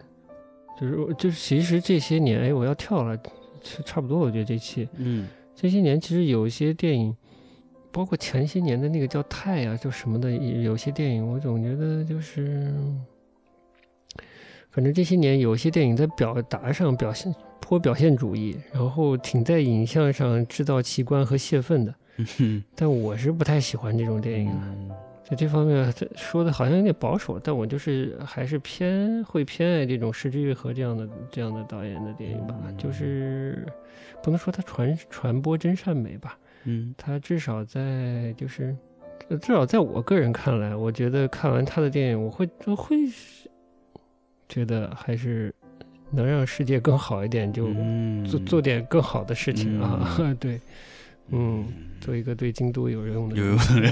[0.80, 3.16] 就是我就是其实这些年，哎，我要跳了，
[3.62, 5.28] 是差不多，我觉得这期嗯。
[5.56, 7.14] 这些年其实有一些电影，
[7.92, 12.72] 包括前些年的那个叫《泰》啊，就什么的，有些电影我总觉得就是，
[14.70, 22.62] 反正这些年有些电影在表达上表现颇表现主义，然后挺在影像上制造奇观和泄愤的，嗯。
[22.74, 24.66] 但我是不太喜欢这种电影的。
[24.66, 24.90] 嗯。
[25.22, 32.76] 在这方面这说的好像有点保守，但我就是还是偏会偏爱这种石之愈合这样的这样的导演的电影吧，嗯。
[32.76, 33.64] 就是
[34.22, 36.92] 不能说他传传播真善美吧，嗯。
[36.98, 38.76] 他至少在就是
[39.28, 42.96] 呃至少在我个人看来，我觉得看完他的电影，我会我会
[44.48, 45.54] 觉得还是
[46.10, 48.24] 能让世界更好一点，就嗯。
[48.24, 50.60] 做做点更好的事情啊， 对，
[51.30, 51.66] 嗯。
[52.00, 53.88] 做一个对京都有用的有人用的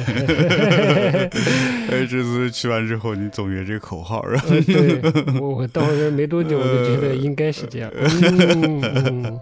[1.91, 4.99] 哎， 这次去完之后，你总结这个口号，然后呃，对
[5.39, 7.93] 我我到那没多久，我就觉得应该是这样。
[7.95, 9.41] 嗯嗯，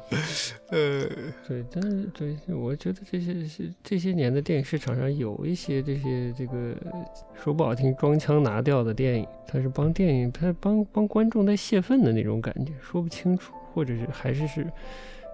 [0.71, 1.09] 呃，
[1.47, 6.75] 对，但是对，我觉得这些是这些年的电影市场上有一些这些这个
[7.41, 14.67] 说不好听装腔拿调的电影，它是帮电影，它帮帮观众在泄愤的那种感觉，说不清楚，或者是还是是。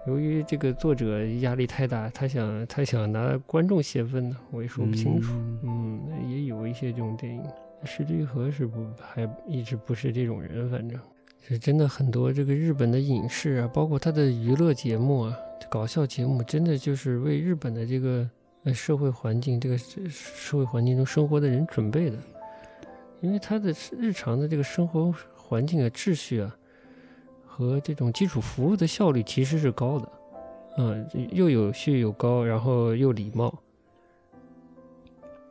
[0.05, 5.31] 由于这个作者压力太大，他想他想拿观众泄愤呢，我也说不清楚。
[5.63, 7.41] 嗯，也有一些这种电影，
[7.85, 10.99] 石之愈合是不还一直不是这种人，反正
[11.47, 15.37] 是真的很多这个日本的影视啊，包括他的娱乐节目啊、
[15.69, 18.29] 搞笑节目，真的就是为日本的这个
[18.63, 22.17] 呃社会环境、这个社社会环境中生活的人准备的，
[23.21, 26.53] 因为他的日常的这个生活环境啊、秩序啊。
[27.55, 30.09] 和这种基础服务的效率其实是高的，
[30.79, 33.53] 嗯，又有序又高，然后又礼貌。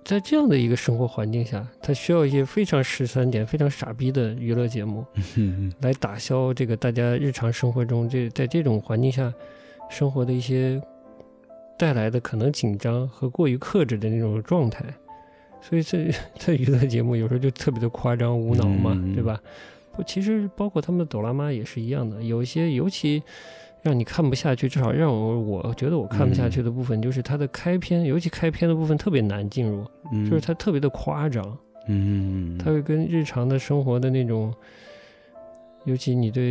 [0.04, 5.04] 在这样的一个生活环境下，他需要一些非常十三点、非常傻逼的娱乐节目，
[5.80, 9.32] 来打消这个大家日常生活中这在这种环境下
[9.88, 10.82] 生活的一些
[11.78, 14.84] 带来的可能紧张和过于克制的那种状态。
[15.60, 19.40] 所以这这 娱乐节目有时候就特别的夸张无脑嘛，嗯对吧？
[19.92, 23.22] 不，其实包括他们的朵拉妈也是一样的，有一些尤其
[23.82, 30.28] 让你看不下去，至少让我我觉得我看不下去的部分，就是它的开篇，尤其开篇的部分特别难进入，嗯。
[30.28, 34.54] 就是它特别的夸张，嗯，它会跟日常的生活的那种
[35.84, 36.44] 尤其你对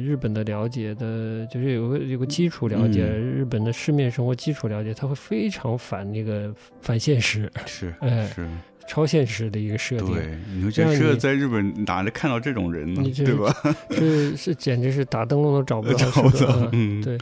[0.00, 3.20] 日本的了解的，就是有个有个基础了解，嗯。
[3.20, 8.26] 日本的市面生活基础了解，他会非常反那个反现实、是哎。
[8.28, 8.48] 是，
[8.90, 13.12] 超现实的一个设定，对，你会觉得让你这在日本哪能看到这种人呢你？
[13.12, 13.54] 这对吧？
[13.90, 16.68] 是是简直是打灯笼都找不到 的。
[16.72, 17.16] 嗯嗯，对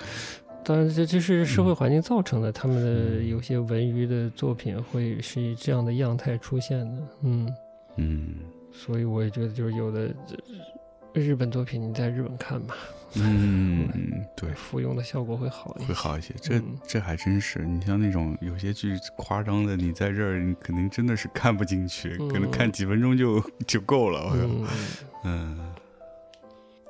[0.64, 7.55] 当然，这这是社会环境造成的，他们的嗯有些文娱的作品会是以这样的样态出现的，嗯，
[7.97, 8.35] 嗯
[8.73, 10.37] 所以我也觉得就是有的这
[11.19, 12.75] 日本作品你在日本看吧，
[13.14, 13.89] 嗯，
[14.37, 16.35] 对，服用的效果会好一些，会好一些。
[16.41, 16.79] 这嗯。
[16.87, 22.73] 这还真是，你像那种有些剧夸张的，你在这儿你肯定真的是看不进去，可能看嗯。
[22.73, 24.25] 几分钟就就够了。
[24.25, 24.37] 我靠
[25.25, 25.75] 嗯， 嗯，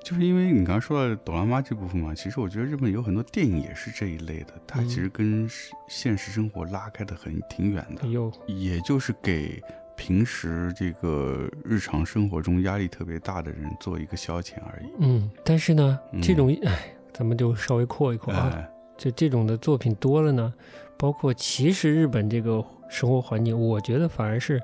[0.04, 5.48] 就是因为你刚刚说到哆啦妈这部分嘛，其实我觉得日本有很多电影也是这一类的，它其实跟
[5.88, 9.62] 现实生活拉开的很挺远的，有也就是给
[9.98, 14.86] 平时这个日常生活中压力特别大的人做一个消遣而已。
[15.00, 20.54] 嗯，但是呢，嗯这种哎，咱们就稍微扩一扩啊，哎，就这种的作品多了呢，
[20.96, 24.62] 包括其实日本这个生活环境，我觉得反而是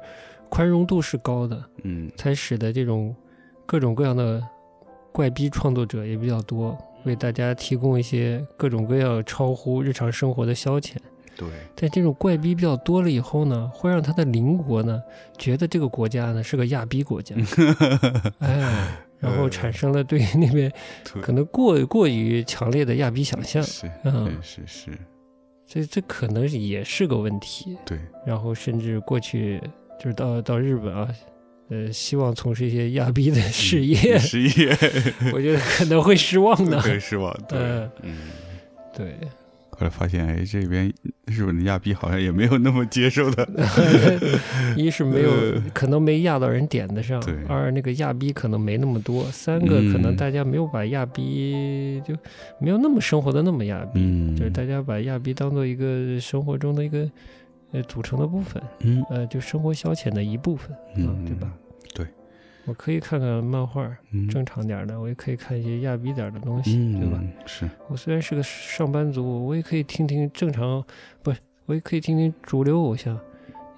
[0.48, 3.14] 宽容度是高的，嗯才使得这种
[3.66, 4.40] 各种各样的
[5.10, 10.94] 怪逼创作者也比较多，为大家提供一些各种各样超乎日常生活的消遣。
[11.36, 15.02] 对，但这种怪逼比较多了以后呢，会让他的邻国呢
[15.36, 17.34] 觉得这个国家呢是个亚逼国家，
[18.38, 20.72] 哎，然后产生了对那边
[21.20, 24.38] 可能过过于强烈的亚逼想象，是嗯。
[24.42, 24.98] 是是是，
[25.66, 27.76] 这这可能也是个问题。
[27.84, 29.60] 对，然后甚至过去
[29.98, 31.08] 就是到到日本啊，
[31.70, 34.68] 呃，希望从事一些亚逼的事业，事业。
[35.32, 36.80] 我觉得可能会失望的。
[36.82, 37.58] 对失望，对。
[37.58, 38.18] 嗯，嗯。
[38.96, 39.18] 对，
[39.74, 40.92] 后来发现，哎，这边
[41.26, 43.48] 日本的亚逼好像也没有那么接受的。
[44.76, 52.14] 一是没有呃可能没压到人点子上，二那个亚逼可能没那么多，三个可能嗯大家没有把亚逼就
[52.58, 57.10] 没有那么生活的那么亚逼，嗯，就是大家把亚逼当做一个生活中的一个
[57.72, 61.52] 呃组成的部分，嗯呃，就生活消遣的一部分，嗯啊，对吧？
[62.64, 67.20] 对，我可以看看漫画，嗯正常点儿的，我也可以看一些亚逼点的东西，嗯，对吧？？
[67.46, 70.84] 是，我虽然是个上班族，我也可以听听正常，
[71.22, 73.18] 不是，我也可以听听主流偶像，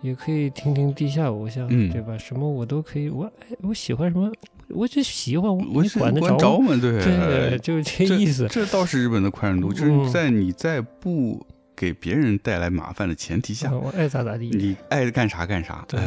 [0.03, 2.16] 也可以听听地下偶像，嗯对吧？
[2.18, 4.30] 什么我都可以，我哎，我喜欢什么，
[4.68, 6.76] 我就喜欢，我是管得着吗？
[6.80, 8.47] 对 对，就是这意思。
[8.49, 11.45] 这倒是日本的宽容度，就是嗯在你在不
[11.76, 14.48] 给别人带来麻烦的前提下，啊我爱咋咋地。
[14.50, 15.84] 你爱干啥干啥。
[15.86, 16.00] 对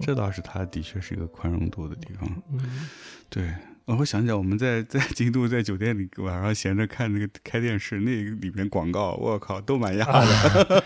[0.00, 2.30] 这倒是他的确是一个宽容度的地方。
[2.52, 2.88] 嗯
[3.28, 3.48] 对，
[3.86, 10.84] 哦我想起来，我们在 在京都在酒店里晚上闲着看那个开电视，那个里面广告，我靠，都蛮压啊的。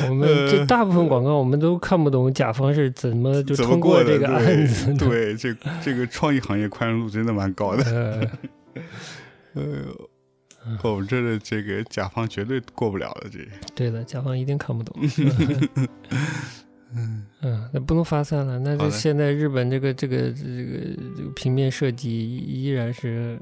[0.08, 4.94] 我们这大部分广告我们都看不懂，甲方是怎么 就通过这个案子。
[4.94, 7.84] 对，这这个创意行业宽容度真的蛮高的。
[7.84, 8.22] 呃，
[9.54, 10.10] 哎呦，
[10.82, 13.38] 我们这的这个甲方绝对过不了的，这。
[13.74, 14.96] 对的，甲方一定看不懂。
[16.94, 18.58] 嗯 嗯，那不能发散了。
[18.58, 20.80] 那这现在日本这个这个这个
[21.16, 23.38] 这个平面设计依依然是，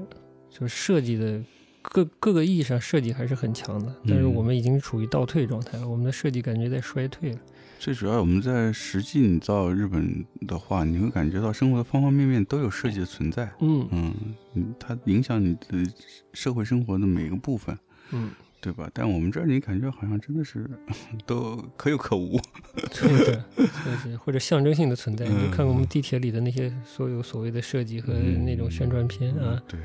[0.49, 1.41] 就设计的
[1.81, 7.39] 各各个意义上设计还是很强的，但是嗯我们已经处于倒退状态了，我们的设计感觉在衰退了。
[7.79, 13.49] 最主要，我们在实际你到日本的话，你会感觉到生活的方方面面都有设计的存在。
[13.59, 14.13] 嗯嗯，
[14.55, 15.91] 嗯它影响你的
[16.33, 17.77] 社会生活的每个部分，
[18.11, 18.89] 嗯，对吧？
[18.93, 20.69] 但我们这儿你感觉好像真的是
[21.25, 22.39] 都可有可无。
[22.75, 25.25] 对的，就是或者象征性的存在。
[25.29, 29.79] 你就看看我们嗯地铁里的那些所有所谓的设计和嗯那种宣传片啊，对，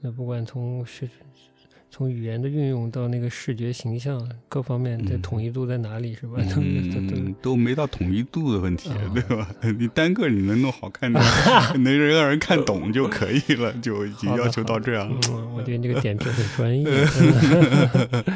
[0.00, 1.08] 那不管从是
[1.90, 6.34] 从语言的运用到那个视觉形象各方面的嗯统一度在哪里，是吧？
[6.36, 9.48] 都都都嗯， 都没到统一度的问题，啊对吧？
[9.78, 11.24] 你单个你能弄好看点，
[11.82, 15.18] 能让人看懂就可以了，就已经要求到这样了。
[15.30, 16.86] 嗯，我觉得你这个点评很专业。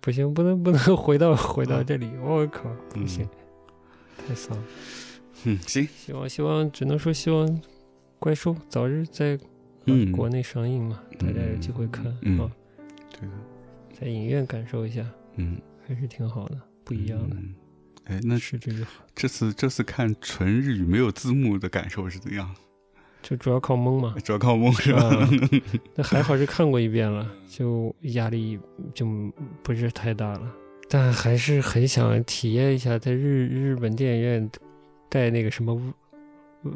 [0.00, 3.28] 不行，不能不能回到回到这里，我靠，不行，
[4.26, 4.62] 太丧了。
[5.44, 7.60] 嗯，行，希望希望只能说希望
[8.18, 9.38] 怪兽早日在、呃
[9.86, 10.12] 嗯。
[10.12, 12.38] 国内上映嘛，大家有机会看、嗯。
[12.40, 12.50] 啊，
[13.12, 13.34] 对的，
[13.98, 15.04] 在影院感受一下，
[15.36, 17.54] 嗯，还是挺好的，不一样的，嗯。
[18.04, 18.86] 哎，那是这个。
[19.14, 22.54] 这次这次看纯日语没有字幕的感受是怎样？
[23.22, 25.02] 就主要靠蒙嘛，主要靠蒙是吧？
[25.02, 25.28] 啊，
[25.96, 28.56] 那还好是看过一遍了，就压力
[28.94, 29.04] 就
[29.64, 30.54] 不是太大了，
[30.88, 34.50] 但还是很想体验一下在日日本电影院
[35.08, 35.76] 带那个什么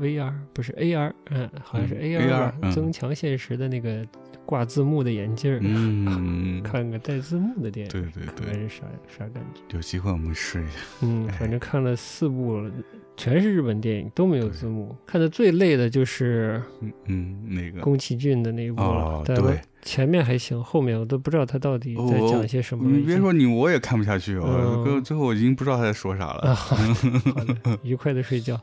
[0.00, 4.04] VR 不是 AR，嗯，好像是嗯 AR 吧增强现实的那个
[4.46, 9.76] 挂字幕的眼镜儿，嗯， 看个带字幕的电影，对对对，看是啥啥感觉？
[9.76, 10.74] 有机会我们试一下。
[11.02, 12.70] 嗯，哎反正看了四部了，
[13.16, 14.94] 全是日本电影，都没有字幕。
[15.06, 22.96] 看的最累的就是嗯嗯，那个宫崎骏的那一部了对前面还行，后面我都不知道他到底在讲些什么了。
[22.96, 26.54] 你别说你，我也看不下去哦，嗯最后我已经不知道他在说啥啊，了。
[26.54, 28.60] 好的，愉快的睡觉，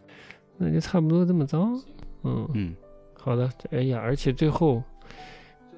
[0.57, 1.59] 那就差不多这么着。
[2.23, 2.75] 嗯，嗯，
[3.13, 3.49] 好的。
[3.71, 4.83] 哎呀，而且最后，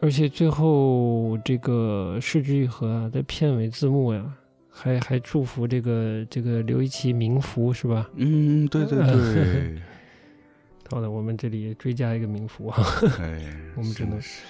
[0.01, 4.33] 而且最后这个市之愈合啊，在片尾字幕呀，
[4.69, 8.09] 还还祝福这个这个刘一奇冥福是吧？
[8.15, 9.81] 嗯，对对对，
[10.89, 12.77] 好的，我们这里追加一个冥福啊，
[13.19, 13.41] 哎，
[13.75, 14.43] 我们只能真的是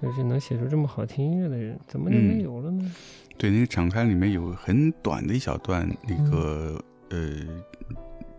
[0.00, 2.90] 就是能写出这么好听音乐的人，怎么就没有了呢？
[3.36, 7.18] 对那个场刊里面有很短的一小段，那个呃，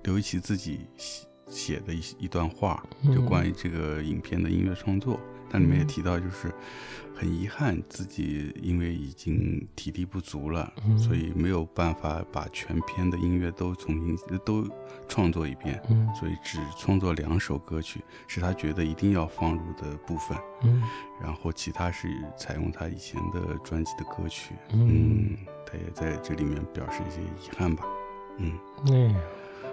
[0.03, 5.19] 刘一奇自己写写的一一段话，就嗯关于这个影片的音乐创作。
[5.49, 6.49] 它里面也嗯提到，就是
[7.14, 14.65] 很遗憾自己因为已经体力不足了，嗯所以没有办法把全片的音乐都重新都
[15.10, 20.38] 创作一遍，嗯所以只创作两首歌曲，是他觉得一定要放入的部分。
[20.64, 20.82] 嗯
[21.22, 22.07] 然后其他是
[22.38, 24.56] 采用他以前的专辑的歌曲。
[24.72, 27.84] 嗯嗯，他也在这里面表示一些遗憾吧。
[28.38, 28.57] 嗯，
[28.88, 29.15] 哎，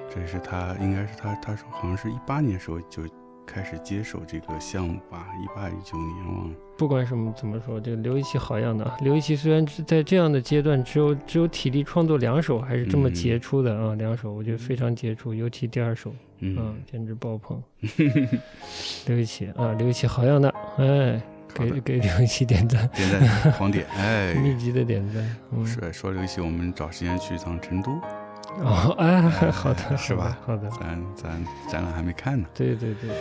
[0.08, 3.02] 这是他应该是他他说好像是一八年时候就
[3.46, 6.56] 开始接手这个项目吧，一八一九年忘了。
[6.76, 8.96] 不管什么怎么说，这个刘一奇好样的啊！
[9.00, 17.60] 刘一奇虽然是在这样的阶段只有只有体力创作两首，还是这么嗯杰出的啊，两首我觉得非常杰出，尤其第二首，嗯，啊，简直爆棚。
[19.06, 21.20] 刘一奇啊，刘一奇好样的，哎，
[21.54, 27.90] 给给刘一奇点赞， 点赞狂点， 哎，密集的点赞，嗯，是说刘一奇，我们找时间去一趟成都，
[28.60, 30.36] 哦，哎，好的，是吧？
[30.44, 32.46] 好的，咱咱展览还没看呢。
[32.54, 33.16] 对对对对，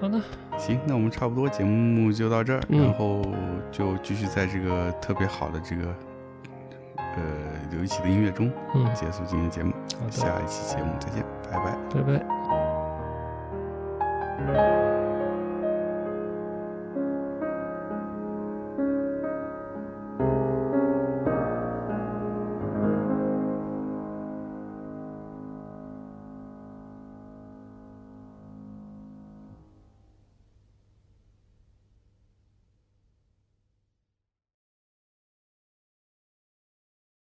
[0.00, 0.20] 好的，
[0.58, 2.82] 行，那我们差不多节目就到这儿，嗯。
[2.82, 3.22] 然后
[3.70, 5.94] 就继续在这个特别好的这个
[6.96, 7.22] 呃
[7.70, 11.78] 刘一奇的音乐中嗯，结束今天节目，好的，下一期节目再见，拜拜。
[11.94, 12.00] 拜
[14.52, 14.77] 拜。